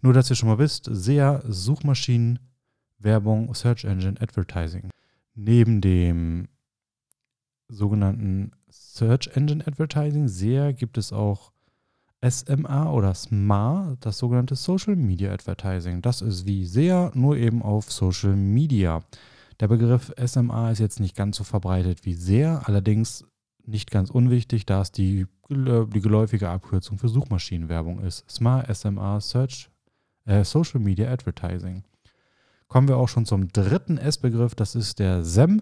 Nur, 0.01 0.13
dass 0.13 0.29
ihr 0.29 0.35
schon 0.35 0.47
mal 0.47 0.59
wisst, 0.59 0.87
SEA, 0.91 1.41
Suchmaschinen, 1.47 2.37
Werbung, 2.99 3.55
Search 3.55 3.85
Engine 3.85 4.21
Advertising. 4.21 4.91
Neben 5.33 5.81
dem 5.81 6.47
sogenannten 7.67 8.51
Search 8.69 9.31
Engine 9.33 9.65
Advertising, 9.65 10.27
SEA, 10.27 10.73
gibt 10.73 10.99
es 10.99 11.11
auch 11.11 11.51
SMA 12.21 12.91
oder 12.91 13.15
SMA, 13.15 13.97
das 13.99 14.19
sogenannte 14.19 14.55
Social 14.55 14.95
Media 14.95 15.33
Advertising. 15.33 16.03
Das 16.03 16.21
ist 16.21 16.45
wie 16.45 16.65
SEA, 16.65 17.09
nur 17.15 17.35
eben 17.35 17.63
auf 17.63 17.91
Social 17.91 18.35
Media. 18.35 19.01
Der 19.59 19.67
Begriff 19.67 20.13
SMA 20.25 20.71
ist 20.71 20.79
jetzt 20.79 20.99
nicht 20.99 21.15
ganz 21.15 21.37
so 21.37 21.43
verbreitet 21.43 22.05
wie 22.05 22.13
SEA, 22.13 22.61
allerdings 22.63 23.25
nicht 23.65 23.91
ganz 23.91 24.09
unwichtig, 24.09 24.65
da 24.65 24.81
es 24.81 24.91
die, 24.91 25.27
die 25.49 26.01
geläufige 26.01 26.49
Abkürzung 26.49 26.97
für 26.97 27.09
Suchmaschinenwerbung 27.09 27.99
ist. 27.99 28.29
SMA, 28.29 28.73
SMA, 28.73 29.19
Search 29.19 29.69
äh, 30.25 30.43
Social 30.43 30.79
Media 30.79 31.11
Advertising. 31.11 31.83
Kommen 32.67 32.87
wir 32.87 32.97
auch 32.97 33.09
schon 33.09 33.25
zum 33.25 33.49
dritten 33.51 33.97
S-Begriff, 33.97 34.55
das 34.55 34.75
ist 34.75 34.99
der 34.99 35.23
SEM, 35.25 35.61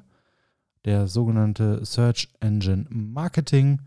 der 0.85 1.07
sogenannte 1.07 1.83
Search 1.85 2.29
Engine 2.39 2.85
Marketing. 2.89 3.81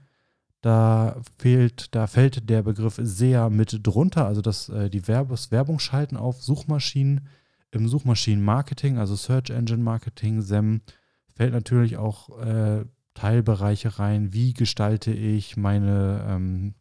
Da 0.60 1.20
fehlt, 1.38 1.94
da 1.94 2.06
fällt 2.06 2.50
der 2.50 2.62
Begriff 2.62 2.98
SEA 3.02 3.48
mit 3.48 3.86
drunter, 3.86 4.26
also 4.26 4.42
das, 4.42 4.68
äh, 4.68 4.90
die 4.90 5.06
Werbes, 5.06 5.50
Werbung 5.50 5.78
schalten 5.78 6.16
auf 6.16 6.42
Suchmaschinen 6.42 7.28
im 7.72 7.88
Suchmaschinenmarketing, 7.88 8.98
also 8.98 9.16
Search 9.16 9.50
Engine 9.50 9.82
Marketing, 9.82 10.42
SEM, 10.42 10.80
fällt 11.34 11.52
natürlich 11.52 11.96
auch 11.96 12.38
äh, 12.40 12.84
Teilbereiche 13.14 13.98
rein. 13.98 14.32
Wie 14.32 14.54
gestalte 14.54 15.12
ich 15.12 15.56
meine 15.56 16.24
ähm, 16.28 16.74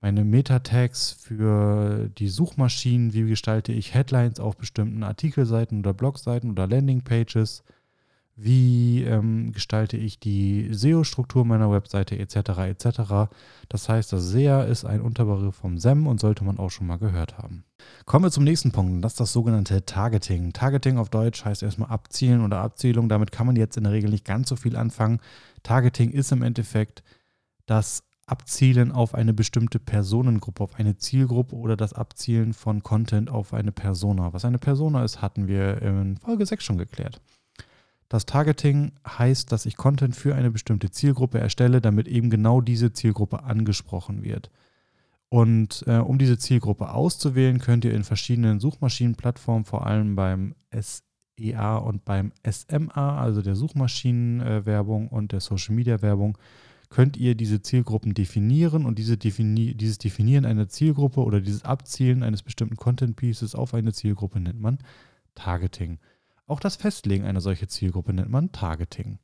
meine 0.00 0.24
Meta-Tags 0.24 1.12
für 1.12 2.08
die 2.08 2.28
Suchmaschinen, 2.28 3.14
wie 3.14 3.24
gestalte 3.24 3.72
ich 3.72 3.94
Headlines 3.94 4.38
auf 4.38 4.56
bestimmten 4.56 5.02
Artikelseiten 5.02 5.80
oder 5.80 5.92
Blogseiten 5.92 6.50
oder 6.50 6.68
Landingpages, 6.68 7.64
wie 8.40 9.02
ähm, 9.02 9.50
gestalte 9.52 9.96
ich 9.96 10.20
die 10.20 10.68
SEO-Struktur 10.72 11.44
meiner 11.44 11.72
Webseite 11.72 12.16
etc. 12.16 12.36
etc. 12.60 13.30
Das 13.68 13.88
heißt, 13.88 14.12
das 14.12 14.28
SEA 14.28 14.62
ist 14.62 14.84
ein 14.84 15.00
Unterbegriff 15.00 15.56
vom 15.56 15.76
SEM 15.78 16.06
und 16.06 16.20
sollte 16.20 16.44
man 16.44 16.58
auch 16.58 16.70
schon 16.70 16.86
mal 16.86 16.98
gehört 16.98 17.36
haben. 17.36 17.64
Kommen 18.06 18.24
wir 18.24 18.30
zum 18.30 18.44
nächsten 18.44 18.70
Punkt, 18.70 19.04
das 19.04 19.14
ist 19.14 19.20
das 19.20 19.32
sogenannte 19.32 19.84
Targeting. 19.84 20.52
Targeting 20.52 20.98
auf 20.98 21.10
Deutsch 21.10 21.44
heißt 21.44 21.64
erstmal 21.64 21.90
Abzielen 21.90 22.44
oder 22.44 22.60
Abzielung. 22.60 23.08
Damit 23.08 23.32
kann 23.32 23.46
man 23.46 23.56
jetzt 23.56 23.76
in 23.76 23.84
der 23.84 23.92
Regel 23.92 24.10
nicht 24.10 24.24
ganz 24.24 24.48
so 24.48 24.54
viel 24.56 24.76
anfangen. 24.76 25.20
Targeting 25.64 26.10
ist 26.10 26.30
im 26.30 26.42
Endeffekt 26.42 27.02
das 27.66 28.04
Abzielen 28.26 28.92
auf 28.92 29.14
eine 29.14 29.32
bestimmte 29.32 29.80
Personengruppe, 29.80 30.62
auf 30.62 30.78
eine 30.78 30.96
Zielgruppe 30.96 31.56
oder 31.56 31.76
das 31.76 31.92
Abzielen 31.92 32.52
von 32.52 32.84
Content 32.84 33.30
auf 33.30 33.52
eine 33.52 33.72
Persona. 33.72 34.32
Was 34.32 34.44
eine 34.44 34.58
Persona 34.58 35.02
ist, 35.02 35.22
hatten 35.22 35.48
wir 35.48 35.82
in 35.82 36.18
Folge 36.18 36.46
6 36.46 36.62
schon 36.62 36.78
geklärt. 36.78 37.20
Das 38.08 38.24
Targeting 38.24 38.92
heißt, 39.06 39.52
dass 39.52 39.66
ich 39.66 39.76
Content 39.76 40.16
für 40.16 40.34
eine 40.34 40.50
bestimmte 40.50 40.90
Zielgruppe 40.90 41.38
erstelle, 41.38 41.80
damit 41.80 42.08
eben 42.08 42.30
genau 42.30 42.60
diese 42.60 42.92
Zielgruppe 42.92 43.42
angesprochen 43.42 44.22
wird. 44.22 44.50
Und 45.28 45.84
äh, 45.86 45.98
um 45.98 46.18
diese 46.18 46.38
Zielgruppe 46.38 46.90
auszuwählen, 46.90 47.58
könnt 47.58 47.84
ihr 47.84 47.92
in 47.92 48.04
verschiedenen 48.04 48.60
Suchmaschinenplattformen, 48.60 49.66
vor 49.66 49.86
allem 49.86 50.16
beim 50.16 50.54
SEA 50.72 51.76
und 51.76 52.06
beim 52.06 52.32
SMA, 52.50 53.20
also 53.20 53.42
der 53.42 53.54
Suchmaschinenwerbung 53.54 55.08
und 55.08 55.32
der 55.32 55.40
Social 55.40 55.74
Media 55.74 56.00
Werbung, 56.00 56.38
könnt 56.88 57.18
ihr 57.18 57.34
diese 57.34 57.60
Zielgruppen 57.60 58.14
definieren 58.14 58.86
und 58.86 58.98
diese 58.98 59.18
defini 59.18 59.74
dieses 59.74 59.98
Definieren 59.98 60.46
einer 60.46 60.68
Zielgruppe 60.68 61.20
oder 61.20 61.42
dieses 61.42 61.62
Abzielen 61.62 62.22
eines 62.22 62.42
bestimmten 62.42 62.76
Content 62.76 63.16
Pieces 63.16 63.54
auf 63.54 63.74
eine 63.74 63.92
Zielgruppe 63.92 64.40
nennt 64.40 64.60
man 64.60 64.78
Targeting. 65.34 65.98
Auch 66.48 66.60
das 66.60 66.76
Festlegen 66.76 67.24
einer 67.24 67.42
solchen 67.42 67.68
Zielgruppe 67.68 68.14
nennt 68.14 68.30
man 68.30 68.50
Targeting. 68.50 69.18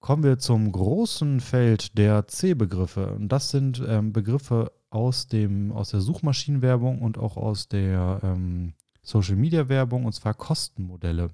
Kommen 0.00 0.22
wir 0.22 0.38
zum 0.38 0.72
großen 0.72 1.40
Feld 1.40 1.98
der 1.98 2.26
C-Begriffe. 2.26 3.14
Und 3.14 3.28
das 3.28 3.50
sind 3.50 3.82
ähm, 3.86 4.14
Begriffe 4.14 4.72
aus, 4.88 5.26
dem, 5.26 5.70
aus 5.72 5.90
der 5.90 6.00
Suchmaschinenwerbung 6.00 7.02
und 7.02 7.18
auch 7.18 7.36
aus 7.36 7.68
der 7.68 8.20
ähm, 8.22 8.72
Social-Media-Werbung, 9.02 10.06
und 10.06 10.12
zwar 10.14 10.32
Kostenmodelle. 10.32 11.30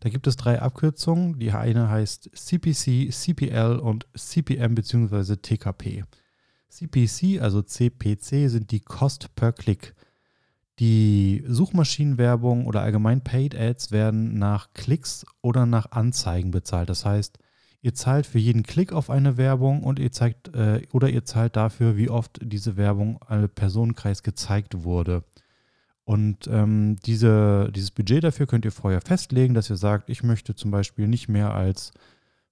Da 0.00 0.08
gibt 0.08 0.26
es 0.26 0.36
drei 0.36 0.60
Abkürzungen. 0.60 1.38
Die 1.38 1.52
eine 1.52 1.88
heißt 1.88 2.30
CPC, 2.34 3.12
CPL 3.12 3.78
und 3.78 4.08
CPM 4.16 4.74
bzw. 4.74 5.36
TKP. 5.36 6.04
CPC, 6.68 7.40
also 7.40 7.62
CPC, 7.62 8.50
sind 8.50 8.72
die 8.72 8.80
Cost 8.80 9.36
per 9.36 9.52
Click. 9.52 9.94
Die 10.80 11.44
Suchmaschinenwerbung 11.46 12.66
oder 12.66 12.82
allgemein 12.82 13.22
Paid 13.22 13.54
Ads 13.54 13.92
werden 13.92 14.38
nach 14.38 14.72
Klicks 14.74 15.24
oder 15.40 15.66
nach 15.66 15.92
Anzeigen 15.92 16.50
bezahlt. 16.50 16.88
Das 16.88 17.04
heißt, 17.04 17.38
ihr 17.80 17.94
zahlt 17.94 18.26
für 18.26 18.40
jeden 18.40 18.64
Klick 18.64 18.92
auf 18.92 19.08
eine 19.08 19.36
Werbung 19.36 19.84
und 19.84 20.00
ihr 20.00 20.10
zeigt 20.10 20.54
äh, 20.54 20.82
oder 20.92 21.08
ihr 21.08 21.24
zahlt 21.24 21.54
dafür, 21.54 21.96
wie 21.96 22.10
oft 22.10 22.40
diese 22.42 22.76
Werbung 22.76 23.22
einem 23.22 23.48
Personenkreis 23.48 24.24
gezeigt 24.24 24.82
wurde. 24.82 25.22
Und 26.04 26.48
ähm, 26.48 26.96
diese, 27.06 27.70
dieses 27.74 27.90
Budget 27.92 28.24
dafür 28.24 28.46
könnt 28.46 28.64
ihr 28.64 28.72
vorher 28.72 29.00
festlegen, 29.00 29.54
dass 29.54 29.70
ihr 29.70 29.76
sagt, 29.76 30.10
ich 30.10 30.22
möchte 30.22 30.54
zum 30.54 30.70
Beispiel 30.70 31.08
nicht 31.08 31.28
mehr 31.28 31.54
als 31.54 31.92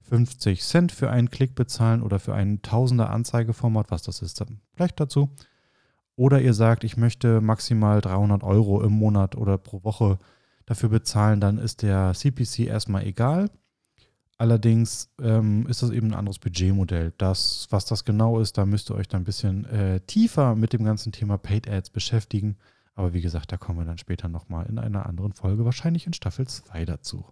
50 0.02 0.62
Cent 0.62 0.92
für 0.92 1.10
einen 1.10 1.30
Klick 1.30 1.54
bezahlen 1.54 2.02
oder 2.02 2.18
für 2.18 2.34
ein 2.34 2.62
Tausender 2.62 3.10
Anzeigeformat, 3.10 3.90
was 3.90 4.02
das 4.02 4.22
ist, 4.22 4.40
dann 4.40 4.60
vielleicht 4.74 5.00
dazu. 5.00 5.30
Oder 6.16 6.40
ihr 6.40 6.54
sagt, 6.54 6.84
ich 6.84 6.96
möchte 6.96 7.40
maximal 7.40 8.00
300 8.00 8.42
Euro 8.42 8.82
im 8.82 8.92
Monat 8.92 9.36
oder 9.36 9.58
pro 9.58 9.82
Woche 9.84 10.18
dafür 10.66 10.90
bezahlen, 10.90 11.40
dann 11.40 11.58
ist 11.58 11.82
der 11.82 12.12
CPC 12.14 12.60
erstmal 12.60 13.06
egal. 13.06 13.50
Allerdings 14.38 15.10
ähm, 15.20 15.66
ist 15.68 15.82
das 15.82 15.90
eben 15.90 16.08
ein 16.08 16.14
anderes 16.14 16.38
Budgetmodell. 16.38 17.12
Das, 17.16 17.68
was 17.70 17.84
das 17.84 18.04
genau 18.04 18.40
ist, 18.40 18.58
da 18.58 18.66
müsst 18.66 18.90
ihr 18.90 18.96
euch 18.96 19.08
dann 19.08 19.22
ein 19.22 19.24
bisschen 19.24 19.64
äh, 19.66 20.00
tiefer 20.00 20.56
mit 20.56 20.72
dem 20.72 20.84
ganzen 20.84 21.12
Thema 21.12 21.38
Paid 21.38 21.68
Ads 21.68 21.90
beschäftigen. 21.90 22.56
Aber 22.94 23.14
wie 23.14 23.20
gesagt, 23.20 23.52
da 23.52 23.56
kommen 23.56 23.78
wir 23.78 23.84
dann 23.84 23.98
später 23.98 24.28
nochmal 24.28 24.66
in 24.66 24.78
einer 24.78 25.06
anderen 25.06 25.32
Folge, 25.32 25.64
wahrscheinlich 25.64 26.06
in 26.06 26.12
Staffel 26.12 26.46
2 26.46 26.84
dazu. 26.84 27.24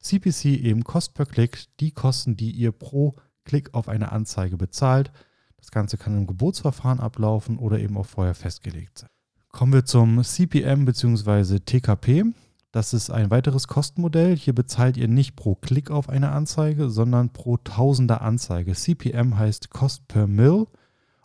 CPC 0.00 0.46
eben 0.46 0.82
Kost 0.84 1.14
per 1.14 1.26
Klick, 1.26 1.66
die 1.80 1.90
Kosten, 1.90 2.36
die 2.36 2.50
ihr 2.52 2.72
pro 2.72 3.16
Klick 3.44 3.74
auf 3.74 3.88
eine 3.88 4.12
Anzeige 4.12 4.56
bezahlt. 4.56 5.12
Das 5.58 5.70
Ganze 5.70 5.96
kann 5.96 6.16
im 6.16 6.26
Geburtsverfahren 6.26 7.00
ablaufen 7.00 7.58
oder 7.58 7.78
eben 7.78 7.96
auch 7.96 8.06
vorher 8.06 8.34
festgelegt 8.34 8.98
sein. 8.98 9.10
Kommen 9.50 9.72
wir 9.72 9.84
zum 9.84 10.22
CPM 10.22 10.84
bzw. 10.84 11.60
TKP. 11.60 12.24
Das 12.72 12.92
ist 12.92 13.08
ein 13.10 13.30
weiteres 13.30 13.68
Kostenmodell. 13.68 14.36
Hier 14.36 14.54
bezahlt 14.54 14.98
ihr 14.98 15.08
nicht 15.08 15.34
pro 15.34 15.54
Klick 15.54 15.90
auf 15.90 16.10
eine 16.10 16.30
Anzeige, 16.30 16.90
sondern 16.90 17.32
pro 17.32 17.56
Tausender 17.56 18.20
Anzeige. 18.20 18.74
CPM 18.74 19.38
heißt 19.38 19.70
Cost 19.70 20.06
per 20.08 20.26
Mill 20.26 20.66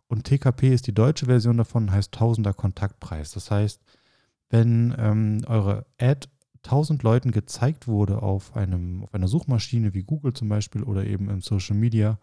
und 0.08 0.24
TKP 0.24 0.74
ist 0.74 0.88
die 0.88 0.94
deutsche 0.94 1.26
Version 1.26 1.58
davon, 1.58 1.91
heißt 1.91 2.13
Tausender 2.13 2.54
Kontaktpreis. 2.54 3.32
Das 3.32 3.52
heißt, 3.52 3.82
wenn 4.50 4.96
ähm, 4.98 5.41
eure 5.48 5.86
Ad 6.00 6.28
1000 6.63 7.04
Leuten 7.04 7.32
gezeigt 7.32 7.88
wurde 7.88 8.22
auf, 8.22 8.56
einem, 8.56 9.04
auf 9.04 9.13
einer 9.13 9.28
Suchmaschine 9.28 9.94
wie 9.94 10.04
Google 10.04 10.34
zum 10.34 10.48
Beispiel 10.48 10.84
oder 10.84 11.06
eben 11.06 11.30
im 11.30 11.41
Social 11.41 11.76
Media, 11.76 12.20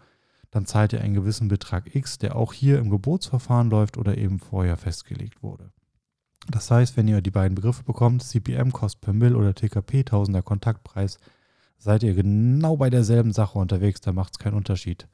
dann 0.50 0.66
zahlt 0.66 0.92
ihr 0.92 1.00
einen 1.00 1.14
gewissen 1.14 1.48
Betrag 1.48 1.94
X, 1.94 2.18
der 2.18 2.36
auch 2.36 2.52
hier 2.52 2.78
im 2.78 2.90
Geburtsverfahren 2.90 3.70
läuft 3.70 3.98
oder 3.98 4.16
eben 4.16 4.38
vorher 4.38 4.76
festgelegt 4.76 5.42
wurde. 5.42 5.70
Das 6.50 6.70
heißt, 6.70 6.96
wenn 6.96 7.08
ihr 7.08 7.20
die 7.20 7.30
beiden 7.30 7.54
Begriffe 7.54 7.84
bekommt, 7.84 8.22
CPM, 8.22 8.72
Cost 8.72 9.00
per 9.00 9.12
Mill 9.12 9.36
oder 9.36 9.54
TKP, 9.54 10.04
Tausender 10.04 10.42
Kontaktpreis, 10.42 11.18
seid 11.76 12.02
ihr 12.02 12.14
genau 12.14 12.76
bei 12.76 12.90
derselben 12.90 13.32
Sache 13.32 13.58
unterwegs, 13.58 14.00
da 14.00 14.12
macht 14.12 14.34
es 14.34 14.38
keinen 14.38 14.54
Unterschied. 14.54 15.06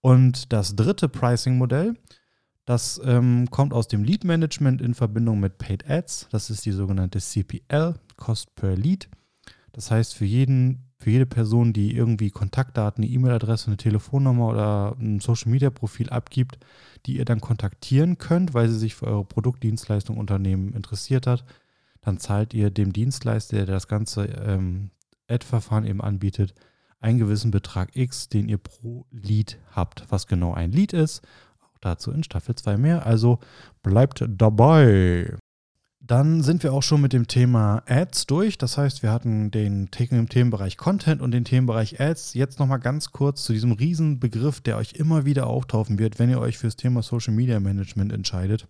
Und 0.00 0.52
das 0.52 0.76
dritte 0.76 1.08
Pricing-Modell, 1.08 1.94
das 2.64 3.00
ähm, 3.04 3.48
kommt 3.50 3.74
aus 3.74 3.88
dem 3.88 4.04
Lead 4.04 4.24
Management 4.24 4.80
in 4.80 4.94
Verbindung 4.94 5.38
mit 5.40 5.58
Paid 5.58 5.88
Ads. 5.88 6.28
Das 6.30 6.48
ist 6.48 6.64
die 6.64 6.72
sogenannte 6.72 7.20
CPL, 7.20 7.94
Cost 8.16 8.54
per 8.54 8.74
Lead. 8.74 9.08
Das 9.72 9.90
heißt, 9.90 10.14
für 10.14 10.24
jeden 10.24 10.93
für 11.04 11.10
jede 11.10 11.26
Person, 11.26 11.74
die 11.74 11.94
irgendwie 11.94 12.30
Kontaktdaten, 12.30 13.04
eine 13.04 13.12
E-Mail-Adresse, 13.12 13.66
eine 13.66 13.76
Telefonnummer 13.76 14.48
oder 14.48 14.96
ein 14.98 15.20
Social-Media-Profil 15.20 16.08
abgibt, 16.08 16.58
die 17.04 17.18
ihr 17.18 17.26
dann 17.26 17.42
kontaktieren 17.42 18.16
könnt, 18.16 18.54
weil 18.54 18.70
sie 18.70 18.78
sich 18.78 18.94
für 18.94 19.08
eure 19.08 19.26
Produktdienstleistung 19.26 20.16
Unternehmen 20.16 20.72
interessiert 20.72 21.26
hat, 21.26 21.44
dann 22.00 22.18
zahlt 22.18 22.54
ihr 22.54 22.70
dem 22.70 22.94
Dienstleister, 22.94 23.56
der 23.56 23.66
das 23.66 23.86
ganze 23.86 24.24
ähm, 24.24 24.88
Ad-Verfahren 25.28 25.84
eben 25.84 26.00
anbietet, 26.00 26.54
einen 27.00 27.18
gewissen 27.18 27.50
Betrag 27.50 27.94
X, 27.94 28.30
den 28.30 28.48
ihr 28.48 28.56
pro 28.56 29.04
Lead 29.10 29.58
habt. 29.72 30.06
Was 30.08 30.26
genau 30.26 30.54
ein 30.54 30.72
Lead 30.72 30.94
ist, 30.94 31.20
auch 31.60 31.76
dazu 31.82 32.12
in 32.12 32.24
Staffel 32.24 32.54
2 32.54 32.78
mehr. 32.78 33.04
Also 33.04 33.40
bleibt 33.82 34.24
dabei. 34.26 35.36
Dann 36.06 36.42
sind 36.42 36.62
wir 36.62 36.74
auch 36.74 36.82
schon 36.82 37.00
mit 37.00 37.14
dem 37.14 37.28
Thema 37.28 37.82
Ads 37.86 38.26
durch. 38.26 38.58
Das 38.58 38.76
heißt, 38.76 39.02
wir 39.02 39.10
hatten 39.10 39.50
den 39.50 39.90
Themenbereich 39.90 40.76
Content 40.76 41.22
und 41.22 41.30
den 41.30 41.46
Themenbereich 41.46 41.98
Ads. 41.98 42.34
Jetzt 42.34 42.58
nochmal 42.58 42.78
ganz 42.78 43.10
kurz 43.10 43.42
zu 43.44 43.54
diesem 43.54 43.72
Riesenbegriff, 43.72 44.60
der 44.60 44.76
euch 44.76 44.92
immer 44.92 45.24
wieder 45.24 45.46
auftauchen 45.46 45.98
wird, 45.98 46.18
wenn 46.18 46.28
ihr 46.28 46.40
euch 46.40 46.58
für 46.58 46.66
das 46.66 46.76
Thema 46.76 47.02
Social 47.02 47.32
Media 47.32 47.58
Management 47.58 48.12
entscheidet. 48.12 48.68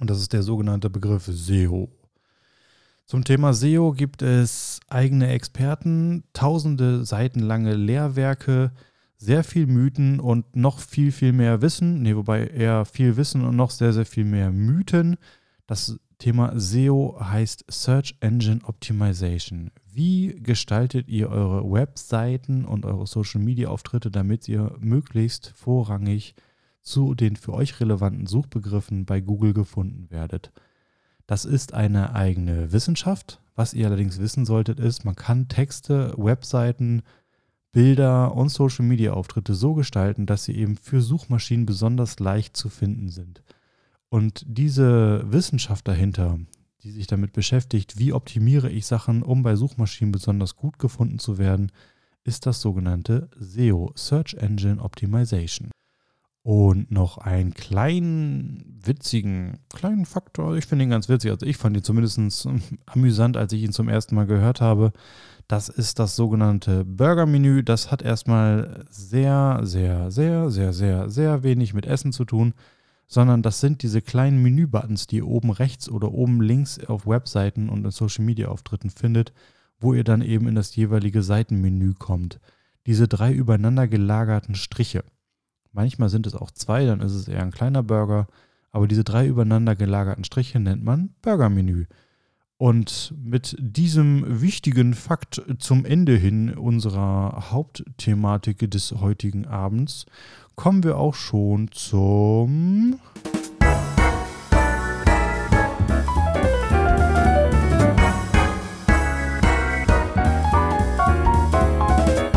Und 0.00 0.10
das 0.10 0.18
ist 0.18 0.32
der 0.32 0.42
sogenannte 0.42 0.90
Begriff 0.90 1.26
SEO. 1.26 1.88
Zum 3.06 3.22
Thema 3.22 3.54
SEO 3.54 3.92
gibt 3.92 4.20
es 4.20 4.80
eigene 4.88 5.28
Experten, 5.28 6.24
tausende 6.32 7.04
Seiten 7.04 7.40
lange 7.40 7.74
Lehrwerke, 7.74 8.72
sehr 9.18 9.44
viel 9.44 9.68
Mythen 9.68 10.18
und 10.18 10.56
noch 10.56 10.80
viel, 10.80 11.12
viel 11.12 11.32
mehr 11.32 11.62
Wissen. 11.62 12.02
Ne, 12.02 12.16
wobei 12.16 12.48
eher 12.48 12.86
viel 12.86 13.16
Wissen 13.16 13.44
und 13.44 13.54
noch 13.54 13.70
sehr, 13.70 13.92
sehr 13.92 14.06
viel 14.06 14.24
mehr 14.24 14.50
Mythen. 14.50 15.16
Das 15.68 15.96
Thema 16.20 16.52
SEO 16.54 17.16
heißt 17.18 17.64
Search 17.70 18.14
Engine 18.20 18.60
Optimization. 18.64 19.70
Wie 19.90 20.38
gestaltet 20.42 21.08
ihr 21.08 21.30
eure 21.30 21.64
Webseiten 21.72 22.66
und 22.66 22.84
eure 22.84 23.06
Social 23.06 23.40
Media 23.40 23.70
Auftritte, 23.70 24.10
damit 24.10 24.46
ihr 24.46 24.76
möglichst 24.80 25.54
vorrangig 25.56 26.34
zu 26.82 27.14
den 27.14 27.36
für 27.36 27.54
euch 27.54 27.80
relevanten 27.80 28.26
Suchbegriffen 28.26 29.06
bei 29.06 29.22
Google 29.22 29.54
gefunden 29.54 30.10
werdet? 30.10 30.52
Das 31.26 31.46
ist 31.46 31.72
eine 31.72 32.14
eigene 32.14 32.70
Wissenschaft. 32.70 33.40
Was 33.56 33.72
ihr 33.72 33.86
allerdings 33.86 34.18
wissen 34.18 34.44
solltet, 34.44 34.78
ist, 34.78 35.06
man 35.06 35.16
kann 35.16 35.48
Texte, 35.48 36.12
Webseiten, 36.18 37.00
Bilder 37.72 38.34
und 38.34 38.50
Social 38.50 38.84
Media 38.84 39.14
Auftritte 39.14 39.54
so 39.54 39.72
gestalten, 39.72 40.26
dass 40.26 40.44
sie 40.44 40.54
eben 40.54 40.76
für 40.76 41.00
Suchmaschinen 41.00 41.64
besonders 41.64 42.20
leicht 42.20 42.58
zu 42.58 42.68
finden 42.68 43.08
sind. 43.08 43.42
Und 44.10 44.42
diese 44.46 45.22
Wissenschaft 45.32 45.86
dahinter, 45.86 46.38
die 46.82 46.90
sich 46.90 47.06
damit 47.06 47.32
beschäftigt, 47.32 47.98
wie 47.98 48.12
optimiere 48.12 48.68
ich 48.68 48.86
Sachen, 48.86 49.22
um 49.22 49.42
bei 49.42 49.54
Suchmaschinen 49.54 50.12
besonders 50.12 50.56
gut 50.56 50.78
gefunden 50.78 51.20
zu 51.20 51.38
werden, 51.38 51.70
ist 52.24 52.44
das 52.44 52.60
sogenannte 52.60 53.30
SEO, 53.38 53.92
Search 53.94 54.34
Engine 54.34 54.82
Optimization. 54.82 55.70
Und 56.42 56.90
noch 56.90 57.18
einen 57.18 57.54
kleinen, 57.54 58.80
witzigen, 58.82 59.58
kleinen 59.68 60.06
Faktor, 60.06 60.56
ich 60.56 60.66
finde 60.66 60.84
ihn 60.84 60.90
ganz 60.90 61.08
witzig, 61.08 61.30
also 61.30 61.44
ich 61.44 61.58
fand 61.58 61.76
ihn 61.76 61.84
zumindest 61.84 62.48
amüsant, 62.86 63.36
als 63.36 63.52
ich 63.52 63.62
ihn 63.62 63.72
zum 63.72 63.88
ersten 63.88 64.14
Mal 64.14 64.26
gehört 64.26 64.60
habe. 64.60 64.92
Das 65.48 65.68
ist 65.68 65.98
das 65.98 66.16
sogenannte 66.16 66.84
Burger-Menü. 66.84 67.62
Das 67.62 67.90
hat 67.90 68.02
erstmal 68.02 68.86
sehr, 68.88 69.60
sehr, 69.62 70.10
sehr, 70.10 70.50
sehr, 70.50 70.72
sehr, 70.72 71.10
sehr 71.10 71.42
wenig 71.42 71.74
mit 71.74 71.86
Essen 71.86 72.12
zu 72.12 72.24
tun 72.24 72.54
sondern 73.10 73.42
das 73.42 73.58
sind 73.58 73.82
diese 73.82 74.00
kleinen 74.00 74.40
Menü-Buttons, 74.40 75.08
die 75.08 75.16
ihr 75.16 75.26
oben 75.26 75.50
rechts 75.50 75.90
oder 75.90 76.12
oben 76.12 76.40
links 76.40 76.78
auf 76.78 77.08
Webseiten 77.08 77.68
und 77.68 77.84
in 77.84 77.90
Social-Media-Auftritten 77.90 78.88
findet, 78.88 79.32
wo 79.80 79.94
ihr 79.94 80.04
dann 80.04 80.22
eben 80.22 80.46
in 80.46 80.54
das 80.54 80.76
jeweilige 80.76 81.24
Seitenmenü 81.24 81.94
kommt. 81.94 82.38
Diese 82.86 83.08
drei 83.08 83.32
übereinander 83.32 83.88
gelagerten 83.88 84.54
Striche. 84.54 85.02
Manchmal 85.72 86.08
sind 86.08 86.28
es 86.28 86.36
auch 86.36 86.52
zwei, 86.52 86.84
dann 86.86 87.00
ist 87.00 87.14
es 87.14 87.26
eher 87.26 87.42
ein 87.42 87.50
kleiner 87.50 87.82
Burger. 87.82 88.28
Aber 88.70 88.86
diese 88.86 89.02
drei 89.02 89.26
übereinander 89.26 89.74
gelagerten 89.74 90.22
Striche 90.22 90.60
nennt 90.60 90.84
man 90.84 91.10
Burgermenü. 91.20 91.86
Und 92.60 93.14
mit 93.24 93.56
diesem 93.58 94.42
wichtigen 94.42 94.92
Fakt 94.92 95.40
zum 95.60 95.86
Ende 95.86 96.14
hin 96.14 96.52
unserer 96.52 97.46
Hauptthematik 97.50 98.70
des 98.70 98.92
heutigen 99.00 99.46
Abends 99.46 100.04
kommen 100.56 100.84
wir 100.84 100.98
auch 100.98 101.14
schon 101.14 101.70
zum 101.72 103.00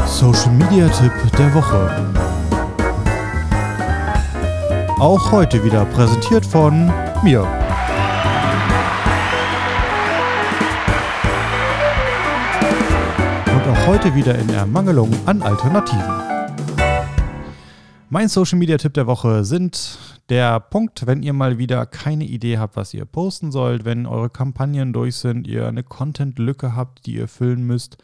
Social 0.06 0.54
Media 0.54 0.88
Tipp 0.88 1.12
der 1.38 1.54
Woche. 1.54 2.14
Auch 5.02 5.34
heute 5.34 5.62
wieder 5.66 5.84
präsentiert 5.84 6.46
von 6.46 6.90
mir. 7.26 7.62
Heute 13.86 14.15
wieder 14.15 14.39
in 14.39 14.50
Ermangelung 14.50 15.12
an 15.26 15.41
Alternativen. 15.41 16.04
Mein 18.10 18.30
Social 18.30 18.58
Media 18.58 18.78
Tipp 18.78 18.93
der 18.93 19.08
Woche 19.08 19.43
sind 19.43 20.00
der 20.30 20.62
Punkt, 20.62 21.06
wenn 21.06 21.22
ihr 21.22 21.34
mal 21.34 21.58
wieder 21.58 21.86
keine 21.86 22.24
Idee 22.24 22.60
habt, 22.60 22.78
was 22.78 22.93
ihr 22.93 23.04
posten 23.04 23.52
sollt, 23.52 23.84
wenn 23.84 24.06
eure 24.06 24.30
Kampagnen 24.30 24.93
durch 24.93 25.17
sind, 25.17 25.48
ihr 25.48 25.67
eine 25.67 25.84
Content-Lücke 25.84 26.78
habt, 26.78 27.06
die 27.06 27.15
ihr 27.15 27.28
füllen 27.28 27.67
müsst 27.67 27.98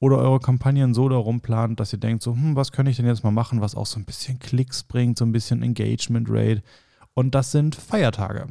oder 0.00 0.16
eure 0.16 0.40
Kampagnen 0.40 0.94
so 0.94 1.10
darum 1.10 1.42
plant, 1.42 1.78
dass 1.78 1.92
ihr 1.92 1.98
denkt, 1.98 2.22
so, 2.22 2.32
hm, 2.32 2.56
was 2.56 2.72
könnte 2.72 2.90
ich 2.90 2.96
denn 2.96 3.06
jetzt 3.06 3.22
mal 3.22 3.30
machen, 3.30 3.60
was 3.60 3.74
auch 3.74 3.86
so 3.86 4.00
ein 4.00 4.06
bisschen 4.06 4.38
Klicks 4.38 4.82
bringt, 4.82 5.18
so 5.18 5.26
ein 5.26 5.32
bisschen 5.32 5.62
Engagement 5.62 6.28
Rate. 6.30 6.62
Und 7.12 7.34
das 7.34 7.52
sind 7.52 7.74
Feiertage. 7.74 8.46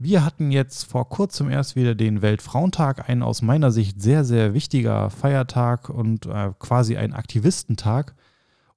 Wir 0.00 0.24
hatten 0.24 0.52
jetzt 0.52 0.84
vor 0.84 1.08
kurzem 1.08 1.50
erst 1.50 1.74
wieder 1.74 1.96
den 1.96 2.22
Weltfrauentag, 2.22 3.08
ein 3.08 3.20
aus 3.20 3.42
meiner 3.42 3.72
Sicht 3.72 4.00
sehr, 4.00 4.24
sehr 4.24 4.54
wichtiger 4.54 5.10
Feiertag 5.10 5.88
und 5.88 6.26
äh, 6.26 6.52
quasi 6.60 6.96
ein 6.96 7.12
Aktivistentag. 7.12 8.14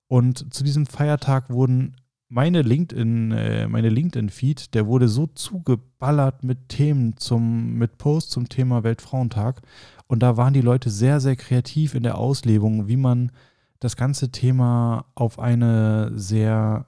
Und 0.08 0.52
zu 0.52 0.64
diesem 0.64 0.88
Feiertag 0.88 1.52
wurden 1.52 1.96
meine 2.28 2.64
LinkedIn, 2.64 3.34
äh, 3.34 3.68
meine 3.68 3.90
LinkedIn-Feed, 3.90 4.74
der 4.74 4.88
wurde 4.88 5.08
so 5.08 5.28
zugeballert 5.28 6.44
mit 6.44 6.70
Themen 6.70 7.16
zum, 7.18 7.76
mit 7.76 8.00
Posts 8.00 8.32
zum 8.32 8.50
Thema 8.50 8.84
Weltfrauentag. 8.84 9.62
Und 10.08 10.24
da 10.24 10.38
waren 10.38 10.56
die 10.56 10.62
Leute 10.62 10.90
sehr, 10.90 11.20
sehr 11.20 11.36
kreativ 11.36 11.94
in 11.94 12.02
der 12.02 12.18
Auslebung, 12.18 12.88
wie 12.88 12.98
man 12.98 13.32
das 13.80 13.96
ganze 13.96 14.32
Thema 14.32 15.06
auf 15.14 15.38
eine 15.38 16.18
sehr 16.18 16.88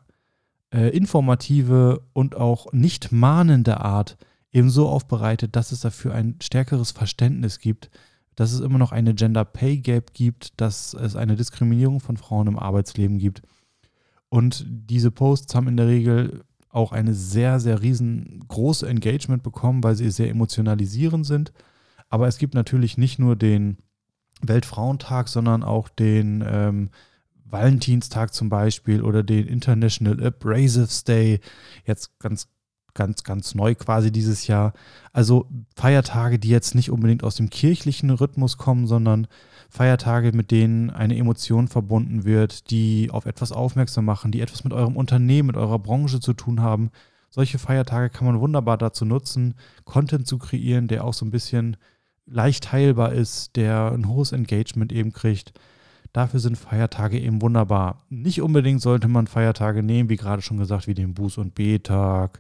äh, 0.74 0.90
informative 0.90 2.02
und 2.14 2.36
auch 2.36 2.72
nicht 2.74 3.12
mahnende 3.12 3.82
Art 3.82 4.18
eben 4.52 4.70
so 4.70 4.88
aufbereitet, 4.88 5.56
dass 5.56 5.72
es 5.72 5.82
dafür 5.82 6.14
ein 6.14 6.36
stärkeres 6.42 6.92
Verständnis 6.92 7.60
gibt, 7.60 7.90
dass 8.36 8.52
es 8.52 8.60
immer 8.60 8.78
noch 8.78 8.92
eine 8.92 9.14
Gender 9.14 9.46
Pay 9.46 9.78
Gap 9.78 10.14
gibt, 10.14 10.60
dass 10.60 10.94
es 10.94 11.16
eine 11.16 11.36
Diskriminierung 11.36 12.00
von 12.00 12.18
Frauen 12.18 12.48
im 12.48 12.60
Arbeitsleben 12.60 13.20
gibt. 13.20 13.42
Und 14.30 14.66
diese 14.68 15.12
Posts 15.12 15.54
haben 15.54 15.68
in 15.68 15.78
der 15.78 15.88
Regel 15.88 16.44
auch 16.70 16.92
eine 16.92 17.14
sehr, 17.14 17.60
sehr 17.60 17.82
riesengroße 17.82 18.88
Engagement 18.88 19.44
bekommen, 19.44 19.84
weil 19.84 19.96
sie 19.96 20.10
sehr 20.10 20.30
emotionalisierend 20.30 21.26
sind 21.26 21.54
aber 22.14 22.28
es 22.28 22.38
gibt 22.38 22.54
natürlich 22.54 23.00
nicht 23.00 23.18
nur 23.18 23.36
den 23.36 23.78
Weltfrauentag, 24.44 25.28
sondern 25.30 25.64
auch 25.64 25.90
den 25.90 26.44
ähm, 26.48 26.92
Valentinstag 27.54 28.34
zum 28.34 28.50
Beispiel 28.50 29.02
oder 29.02 29.24
den 29.24 29.48
International 29.48 30.22
Abrasives 30.22 31.04
Day. 31.04 31.40
Jetzt 31.86 32.20
ganz, 32.20 32.48
ganz, 32.94 33.24
ganz 33.24 33.56
neu 33.56 33.76
quasi 33.76 34.12
dieses 34.12 34.48
Jahr. 34.48 34.74
Also 35.14 35.48
Feiertage, 35.76 36.40
die 36.40 36.50
jetzt 36.50 36.76
nicht 36.76 36.92
unbedingt 36.92 37.24
aus 37.24 37.36
dem 37.36 37.50
kirchlichen 37.50 38.10
Rhythmus 38.10 38.58
kommen, 38.58 38.88
sondern 38.88 39.28
Feiertage, 39.70 40.32
mit 40.34 40.52
denen 40.52 40.90
eine 40.90 41.18
Emotion 41.18 41.68
verbunden 41.68 42.26
wird, 42.26 42.70
die 42.72 43.10
auf 43.12 43.26
etwas 43.26 43.52
aufmerksam 43.52 44.06
machen, 44.06 44.32
die 44.32 44.42
etwas 44.42 44.64
mit 44.64 44.74
eurem 44.74 44.98
Unternehmen, 44.98 45.48
mit 45.48 45.58
eurer 45.58 45.80
Branche 45.80 46.20
zu 46.20 46.34
tun 46.34 46.62
haben. 46.62 46.92
Solche 47.30 47.60
Feiertage 47.60 48.10
kann 48.10 48.28
man 48.28 48.40
wunderbar 48.40 48.78
dazu 48.78 49.06
nutzen, 49.06 49.56
Content 49.86 50.28
zu 50.28 50.38
kreieren, 50.38 50.88
der 50.88 51.04
auch 51.04 51.14
so 51.14 51.26
ein 51.26 51.32
bisschen 51.32 51.78
leicht 52.26 52.66
teilbar 52.66 53.14
ist, 53.14 53.56
der 53.56 53.92
ein 53.92 54.08
hohes 54.08 54.32
Engagement 54.32 54.92
eben 54.92 55.14
kriegt. 55.14 55.54
Dafür 56.14 56.40
sind 56.40 56.58
Feiertage 56.58 57.20
eben 57.20 57.42
wunderbar. 57.42 58.06
Nicht 58.10 58.42
unbedingt 58.42 58.82
sollte 58.82 59.08
man 59.08 59.26
Feiertage 59.26 59.82
nehmen, 59.82 60.10
wie 60.10 60.16
gerade 60.16 60.44
schon 60.44 60.58
gesagt, 60.58 60.88
wie 60.88 60.94
den 60.94 61.16
Buß- 61.16 61.40
und 61.40 61.56
B-Tag 61.56 62.40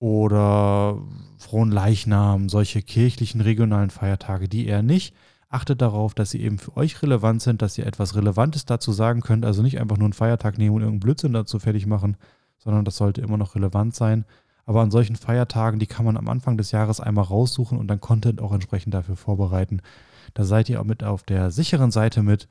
oder 0.00 1.00
Frohen 1.38 1.70
Leichnam, 1.70 2.48
solche 2.48 2.82
kirchlichen 2.82 3.40
regionalen 3.40 3.90
Feiertage, 3.90 4.48
die 4.48 4.66
eher 4.66 4.82
nicht. 4.82 5.14
Achtet 5.48 5.80
darauf, 5.80 6.12
dass 6.12 6.30
sie 6.30 6.42
eben 6.42 6.58
für 6.58 6.76
euch 6.76 7.00
relevant 7.00 7.40
sind, 7.40 7.62
dass 7.62 7.78
ihr 7.78 7.86
etwas 7.86 8.16
Relevantes 8.16 8.66
dazu 8.66 8.92
sagen 8.92 9.20
könnt. 9.20 9.46
Also 9.46 9.62
nicht 9.62 9.80
einfach 9.80 9.96
nur 9.96 10.06
einen 10.06 10.12
Feiertag 10.12 10.58
nehmen 10.58 10.74
und 10.74 10.82
irgendeinen 10.82 11.00
Blödsinn 11.00 11.32
dazu 11.32 11.60
fertig 11.60 11.86
machen, 11.86 12.16
sondern 12.58 12.84
das 12.84 12.96
sollte 12.96 13.20
immer 13.20 13.38
noch 13.38 13.54
relevant 13.54 13.94
sein. 13.94 14.24
Aber 14.66 14.82
an 14.82 14.90
solchen 14.90 15.16
Feiertagen, 15.16 15.78
die 15.78 15.86
kann 15.86 16.04
man 16.04 16.16
am 16.16 16.28
Anfang 16.28 16.58
des 16.58 16.72
Jahres 16.72 17.00
einmal 17.00 17.24
raussuchen 17.24 17.78
und 17.78 17.88
dann 17.88 18.00
Content 18.00 18.42
auch 18.42 18.52
entsprechend 18.52 18.92
dafür 18.92 19.16
vorbereiten. 19.16 19.80
Da 20.34 20.44
seid 20.44 20.68
ihr 20.68 20.80
auch 20.80 20.84
mit 20.84 21.04
auf 21.04 21.22
der 21.22 21.50
sicheren 21.50 21.90
Seite 21.90 22.22
mit 22.22 22.48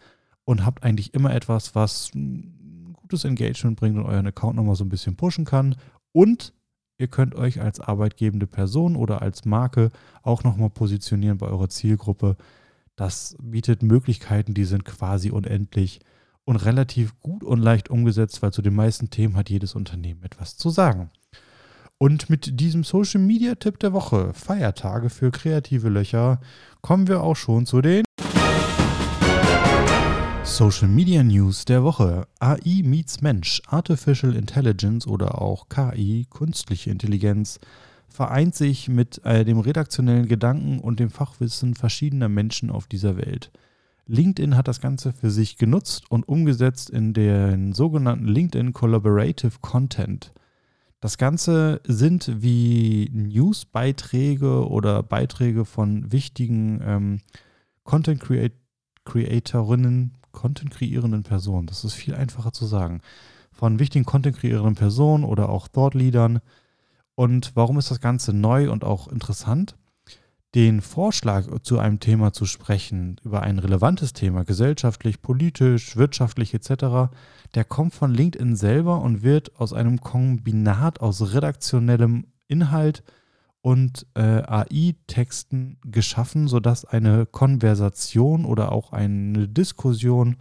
und 0.47 0.65
habt 0.65 0.83
eigentlich 0.83 1.13
immer 1.13 1.36
etwas, 1.36 1.75
was 1.75 2.10
ein 2.15 2.93
gutes 2.93 3.25
Engagement 3.25 3.77
bringt 3.77 3.97
und 3.97 4.05
euren 4.05 4.27
Account 4.27 4.55
nochmal 4.55 4.75
so 4.75 4.86
ein 4.86 4.89
bisschen 4.89 5.17
pushen 5.17 5.43
kann. 5.43 5.75
Und 6.13 6.53
ihr 6.97 7.10
könnt 7.10 7.36
euch 7.36 7.60
als 7.60 7.81
arbeitgebende 7.81 8.47
Person 8.47 8.95
oder 8.95 9.21
als 9.21 9.43
Marke 9.43 9.91
auch 10.23 10.45
nochmal 10.45 10.69
positionieren 10.69 11.38
bei 11.38 11.47
eurer 11.47 11.67
Zielgruppe. 11.67 12.38
Das 12.95 13.36
bietet 13.41 13.83
Möglichkeiten, 13.83 14.53
die 14.53 14.63
sind 14.63 14.86
quasi 14.86 15.31
unendlich 15.31 15.99
und 16.45 16.55
relativ 16.55 17.19
gut 17.19 17.43
und 17.43 17.60
leicht 17.60 17.89
umgesetzt, 17.89 18.41
weil 18.41 18.53
zu 18.53 18.62
den 18.62 18.73
meisten 18.73 19.10
Themen 19.10 19.36
hat 19.36 19.49
jedes 19.49 19.75
Unternehmen 19.75 20.23
etwas 20.23 20.55
zu 20.55 20.69
sagen. 20.69 21.12
Und 21.97 22.29
mit 22.29 22.62
diesem 22.62 22.86
Social 22.86 23.19
Media 23.19 23.55
Tipp 23.55 23.79
der 23.79 23.91
Woche, 23.91 24.33
Feiertage 24.33 25.10
für 25.10 25.29
kreative 25.29 25.89
Löcher, 25.89 26.39
kommen 26.81 27.10
wir 27.10 27.21
auch 27.21 27.36
schon 27.36 27.65
zu 27.65 27.81
den 27.81 28.05
Social 30.58 30.88
Media 30.88 31.22
News 31.22 31.65
der 31.65 31.84
Woche. 31.84 32.28
AI 32.39 32.82
meets 32.84 33.22
Mensch, 33.22 33.62
Artificial 33.67 34.36
Intelligence 34.36 35.06
oder 35.06 35.39
auch 35.39 35.70
KI, 35.70 36.26
künstliche 36.32 36.89
Intelligenz, 36.89 37.60
vereint 38.10 38.56
sich 38.56 38.89
mit 38.89 39.24
äh, 39.24 39.46
dem 39.46 39.60
redaktionellen 39.60 40.28
Gedanken 40.28 40.80
und 40.80 41.00
dem 41.00 41.12
Fachwissen 41.12 41.76
verschiedener 41.76 42.28
Menschen 42.28 42.72
auf 42.72 42.88
dieser 42.88 43.17
Welt. 43.17 43.52
LinkedIn 44.08 44.58
hat 44.58 44.67
das 44.67 44.82
Ganze 44.82 45.13
für 45.13 45.30
sich 45.30 45.58
genutzt 45.58 46.10
und 46.10 46.28
umgesetzt 46.28 46.89
in 46.89 47.13
den 47.13 47.74
sogenannten 47.74 48.26
LinkedIn 48.26 48.74
Collaborative 48.74 49.60
Content. 49.62 50.34
Das 51.02 51.20
Ganze 51.20 51.82
sind 51.84 52.41
wie 52.41 53.12
Newsbeiträge 53.13 54.67
oder 54.67 55.04
Beiträge 55.04 55.65
von 55.65 56.12
wichtigen 56.12 56.82
ähm, 56.84 57.20
Content 57.84 58.22
Creat 58.22 58.54
Creatorinnen, 59.06 60.16
Content 60.38 60.69
kreierenden 60.69 61.23
Personen. 61.23 61.65
Das 61.65 61.84
ist 61.84 61.93
viel 61.93 62.13
einfacher 62.13 62.54
zu 62.54 62.65
sagen. 62.67 63.02
Von 63.52 63.80
wichtigen 63.80 64.06
Content 64.06 64.38
kreierenden 64.38 64.76
Personen 64.76 65.23
oder 65.23 65.50
auch 65.50 65.67
Thought 65.67 65.95
Leadern. 65.95 66.39
Und 67.15 67.52
warum 67.56 67.80
ist 67.80 67.89
das 67.89 68.00
Ganze 68.00 68.34
neu 68.34 68.71
und 68.71 68.84
auch 68.84 69.08
interessant? 69.08 69.76
den 70.56 70.82
Vorschlag 70.82 71.45
zu 71.62 71.78
einem 71.78 72.00
Thema 72.00 72.32
zu 72.32 72.45
sprechen, 72.45 73.17
über 73.23 73.43
ein 73.43 73.60
relevantes 73.60 74.13
Thema, 74.13 74.43
gesellschaftlich, 74.43 75.21
politisch, 75.21 75.97
wirtschaftlich 75.97 76.54
etc., 76.54 77.12
der 77.54 77.63
kommt 77.63 77.93
von 77.93 78.13
LinkedIn 78.13 78.56
selber 78.56 79.02
und 79.02 79.23
wird 79.23 79.60
aus 79.60 79.73
einem 79.73 80.00
Kombinat 80.00 81.02
aus 81.02 81.34
redaktionellem 81.34 82.28
Inhalt 82.47 83.04
und 83.62 84.06
äh, 84.13 84.22
AI-Texten 84.22 85.78
geschaffen, 85.84 86.48
sodass 86.48 86.86
eine 86.86 87.26
Konversation 87.26 88.46
oder 88.46 88.72
auch 88.72 88.93
eine 88.93 89.48
Diskussion, 89.48 90.38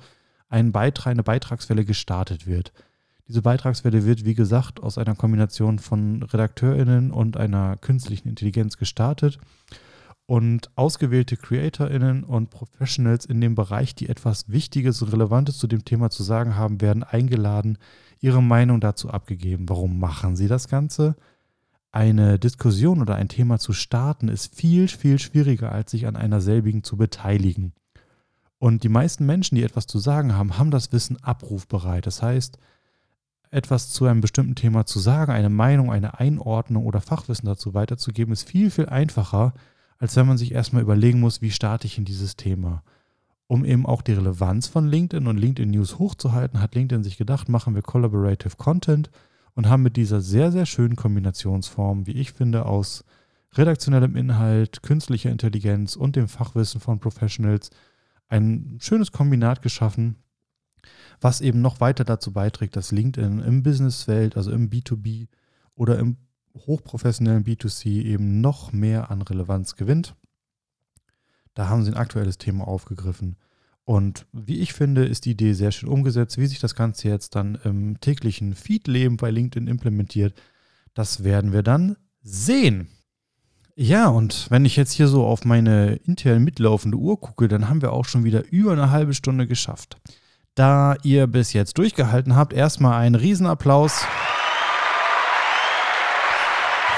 ein 0.48 0.72
Beitrag, 0.72 1.12
eine 1.12 1.22
Beitragswelle 1.22 1.84
gestartet 1.84 2.46
wird. 2.46 2.72
Diese 3.28 3.42
Beitragswelle 3.42 4.04
wird, 4.04 4.24
wie 4.24 4.34
gesagt, 4.34 4.80
aus 4.80 4.98
einer 4.98 5.16
Kombination 5.16 5.80
von 5.80 6.22
RedakteurInnen 6.22 7.10
und 7.10 7.36
einer 7.36 7.76
künstlichen 7.76 8.28
Intelligenz 8.28 8.76
gestartet 8.76 9.40
und 10.26 10.70
ausgewählte 10.76 11.36
CreatorInnen 11.36 12.24
und 12.24 12.50
Professionals 12.50 13.24
in 13.24 13.40
dem 13.40 13.54
Bereich, 13.54 13.94
die 13.94 14.08
etwas 14.08 14.48
Wichtiges 14.48 15.02
und 15.02 15.12
Relevantes 15.12 15.58
zu 15.58 15.66
dem 15.66 15.84
Thema 15.84 16.10
zu 16.10 16.22
sagen 16.22 16.56
haben, 16.56 16.80
werden 16.80 17.02
eingeladen, 17.02 17.78
ihre 18.20 18.42
Meinung 18.42 18.80
dazu 18.80 19.10
abgegeben. 19.10 19.68
Warum 19.68 19.98
machen 19.98 20.36
sie 20.36 20.48
das 20.48 20.68
Ganze? 20.68 21.16
Eine 21.96 22.38
Diskussion 22.38 23.00
oder 23.00 23.14
ein 23.14 23.30
Thema 23.30 23.58
zu 23.58 23.72
starten 23.72 24.28
ist 24.28 24.54
viel, 24.54 24.86
viel 24.86 25.18
schwieriger, 25.18 25.72
als 25.72 25.92
sich 25.92 26.06
an 26.06 26.14
einer 26.14 26.42
selbigen 26.42 26.84
zu 26.84 26.98
beteiligen. 26.98 27.72
Und 28.58 28.82
die 28.82 28.90
meisten 28.90 29.24
Menschen, 29.24 29.54
die 29.54 29.62
etwas 29.62 29.86
zu 29.86 29.98
sagen 29.98 30.34
haben, 30.34 30.58
haben 30.58 30.70
das 30.70 30.92
Wissen 30.92 31.16
abrufbereit. 31.24 32.06
Das 32.06 32.20
heißt, 32.20 32.58
etwas 33.50 33.88
zu 33.88 34.04
einem 34.04 34.20
bestimmten 34.20 34.56
Thema 34.56 34.84
zu 34.84 34.98
sagen, 34.98 35.32
eine 35.32 35.48
Meinung, 35.48 35.90
eine 35.90 36.20
Einordnung 36.20 36.84
oder 36.84 37.00
Fachwissen 37.00 37.46
dazu 37.46 37.72
weiterzugeben, 37.72 38.34
ist 38.34 38.46
viel, 38.46 38.70
viel 38.70 38.90
einfacher, 38.90 39.54
als 39.96 40.16
wenn 40.16 40.26
man 40.26 40.36
sich 40.36 40.52
erstmal 40.52 40.82
überlegen 40.82 41.20
muss, 41.20 41.40
wie 41.40 41.50
starte 41.50 41.86
ich 41.86 41.96
in 41.96 42.04
dieses 42.04 42.36
Thema. 42.36 42.82
Um 43.46 43.64
eben 43.64 43.86
auch 43.86 44.02
die 44.02 44.12
Relevanz 44.12 44.66
von 44.66 44.86
LinkedIn 44.86 45.26
und 45.26 45.38
LinkedIn 45.38 45.70
News 45.70 45.98
hochzuhalten, 45.98 46.60
hat 46.60 46.74
LinkedIn 46.74 47.04
sich 47.04 47.16
gedacht, 47.16 47.48
machen 47.48 47.74
wir 47.74 47.80
Collaborative 47.80 48.56
Content 48.56 49.08
und 49.56 49.68
haben 49.68 49.82
mit 49.82 49.96
dieser 49.96 50.20
sehr, 50.20 50.52
sehr 50.52 50.66
schönen 50.66 50.94
Kombinationsform, 50.96 52.06
wie 52.06 52.12
ich 52.12 52.32
finde, 52.32 52.66
aus 52.66 53.04
redaktionellem 53.54 54.14
Inhalt, 54.14 54.82
künstlicher 54.82 55.30
Intelligenz 55.30 55.96
und 55.96 56.14
dem 56.14 56.28
Fachwissen 56.28 56.80
von 56.80 57.00
Professionals 57.00 57.70
ein 58.28 58.76
schönes 58.80 59.12
Kombinat 59.12 59.62
geschaffen, 59.62 60.16
was 61.20 61.40
eben 61.40 61.62
noch 61.62 61.80
weiter 61.80 62.04
dazu 62.04 62.32
beiträgt, 62.32 62.76
dass 62.76 62.92
LinkedIn 62.92 63.38
im 63.40 63.62
Businesswelt, 63.62 64.36
also 64.36 64.52
im 64.52 64.68
B2B 64.68 65.28
oder 65.74 65.98
im 65.98 66.18
hochprofessionellen 66.54 67.44
B2C 67.44 67.86
eben 68.02 68.42
noch 68.42 68.72
mehr 68.72 69.10
an 69.10 69.22
Relevanz 69.22 69.74
gewinnt. 69.76 70.14
Da 71.54 71.70
haben 71.70 71.82
sie 71.82 71.90
ein 71.90 71.96
aktuelles 71.96 72.36
Thema 72.36 72.68
aufgegriffen. 72.68 73.36
Und 73.86 74.26
wie 74.32 74.58
ich 74.58 74.72
finde, 74.72 75.04
ist 75.04 75.26
die 75.26 75.30
Idee 75.30 75.52
sehr 75.52 75.70
schön 75.70 75.88
umgesetzt. 75.88 76.38
Wie 76.38 76.46
sich 76.46 76.58
das 76.58 76.74
Ganze 76.74 77.08
jetzt 77.08 77.36
dann 77.36 77.56
im 77.62 78.00
täglichen 78.00 78.54
Feed-Leben 78.54 79.16
bei 79.16 79.30
LinkedIn 79.30 79.68
implementiert, 79.68 80.34
das 80.92 81.22
werden 81.22 81.52
wir 81.52 81.62
dann 81.62 81.96
sehen. 82.20 82.88
Ja, 83.76 84.08
und 84.08 84.50
wenn 84.50 84.64
ich 84.64 84.74
jetzt 84.74 84.90
hier 84.90 85.06
so 85.06 85.24
auf 85.24 85.44
meine 85.44 85.94
intern 86.04 86.42
mitlaufende 86.42 86.98
Uhr 86.98 87.20
gucke, 87.20 87.46
dann 87.46 87.68
haben 87.68 87.80
wir 87.80 87.92
auch 87.92 88.06
schon 88.06 88.24
wieder 88.24 88.42
über 88.50 88.72
eine 88.72 88.90
halbe 88.90 89.14
Stunde 89.14 89.46
geschafft. 89.46 89.98
Da 90.56 90.96
ihr 91.04 91.28
bis 91.28 91.52
jetzt 91.52 91.78
durchgehalten 91.78 92.34
habt, 92.34 92.54
erstmal 92.54 93.00
einen 93.00 93.14
Riesenapplaus 93.14 94.04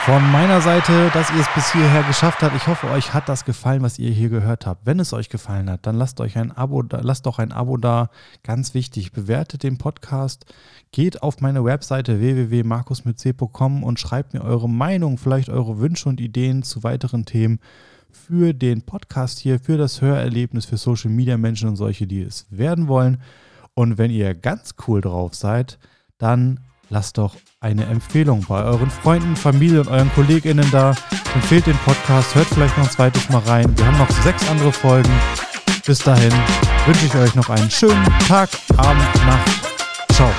von 0.08 0.32
meiner 0.32 0.62
Seite, 0.62 1.10
dass 1.12 1.28
ihr 1.28 1.40
es 1.40 1.54
bis 1.54 1.70
hierher 1.70 2.02
geschafft 2.02 2.40
habt. 2.40 2.56
Ich 2.56 2.66
hoffe, 2.66 2.88
euch 2.88 3.12
hat 3.12 3.28
das 3.28 3.44
gefallen, 3.44 3.82
was 3.82 3.98
ihr 3.98 4.10
hier 4.10 4.30
gehört 4.30 4.64
habt. 4.64 4.86
Wenn 4.86 5.00
es 5.00 5.12
euch 5.12 5.28
gefallen 5.28 5.68
hat, 5.68 5.86
dann 5.86 5.96
lasst 5.96 6.22
euch 6.22 6.38
ein 6.38 6.50
Abo 6.50 6.80
da, 6.80 7.00
lasst 7.02 7.26
doch 7.26 7.38
ein 7.38 7.52
Abo 7.52 7.76
da. 7.76 8.08
Ganz 8.42 8.72
wichtig, 8.72 9.12
bewertet 9.12 9.64
den 9.64 9.76
Podcast, 9.76 10.46
geht 10.92 11.22
auf 11.22 11.42
meine 11.42 11.62
Webseite 11.62 12.20
www.markusmitc.com 12.20 13.82
und 13.84 14.00
schreibt 14.00 14.32
mir 14.32 14.40
eure 14.40 14.66
Meinung, 14.66 15.18
vielleicht 15.18 15.50
eure 15.50 15.78
Wünsche 15.78 16.08
und 16.08 16.22
Ideen 16.22 16.62
zu 16.62 16.82
weiteren 16.82 17.26
Themen 17.26 17.60
für 18.10 18.54
den 18.54 18.80
Podcast 18.80 19.38
hier, 19.38 19.60
für 19.60 19.76
das 19.76 20.00
Hörerlebnis 20.00 20.64
für 20.64 20.78
Social 20.78 21.10
Media 21.10 21.36
Menschen 21.36 21.68
und 21.68 21.76
solche, 21.76 22.06
die 22.06 22.22
es 22.22 22.46
werden 22.48 22.88
wollen. 22.88 23.20
Und 23.74 23.98
wenn 23.98 24.10
ihr 24.10 24.34
ganz 24.34 24.74
cool 24.86 25.02
drauf 25.02 25.34
seid, 25.34 25.78
dann 26.16 26.60
lasst 26.88 27.18
doch 27.18 27.36
eine 27.60 27.86
Empfehlung 27.86 28.44
bei 28.48 28.62
euren 28.62 28.90
Freunden, 28.90 29.34
Familie 29.34 29.80
und 29.80 29.88
euren 29.88 30.12
KollegInnen 30.14 30.70
da. 30.70 30.94
Empfehlt 31.34 31.66
den 31.66 31.76
Podcast, 31.78 32.34
hört 32.34 32.46
vielleicht 32.46 32.76
noch 32.78 32.84
ein 32.84 32.90
zweites 32.90 33.28
Mal 33.30 33.42
rein. 33.42 33.76
Wir 33.76 33.86
haben 33.86 33.98
noch 33.98 34.10
sechs 34.22 34.48
andere 34.48 34.72
Folgen. 34.72 35.12
Bis 35.84 35.98
dahin 35.98 36.32
wünsche 36.86 37.06
ich 37.06 37.14
euch 37.16 37.34
noch 37.34 37.48
einen 37.50 37.70
schönen 37.70 38.04
Tag, 38.28 38.50
Abend, 38.76 39.02
Nacht. 39.26 39.50
Ciao. 40.12 40.30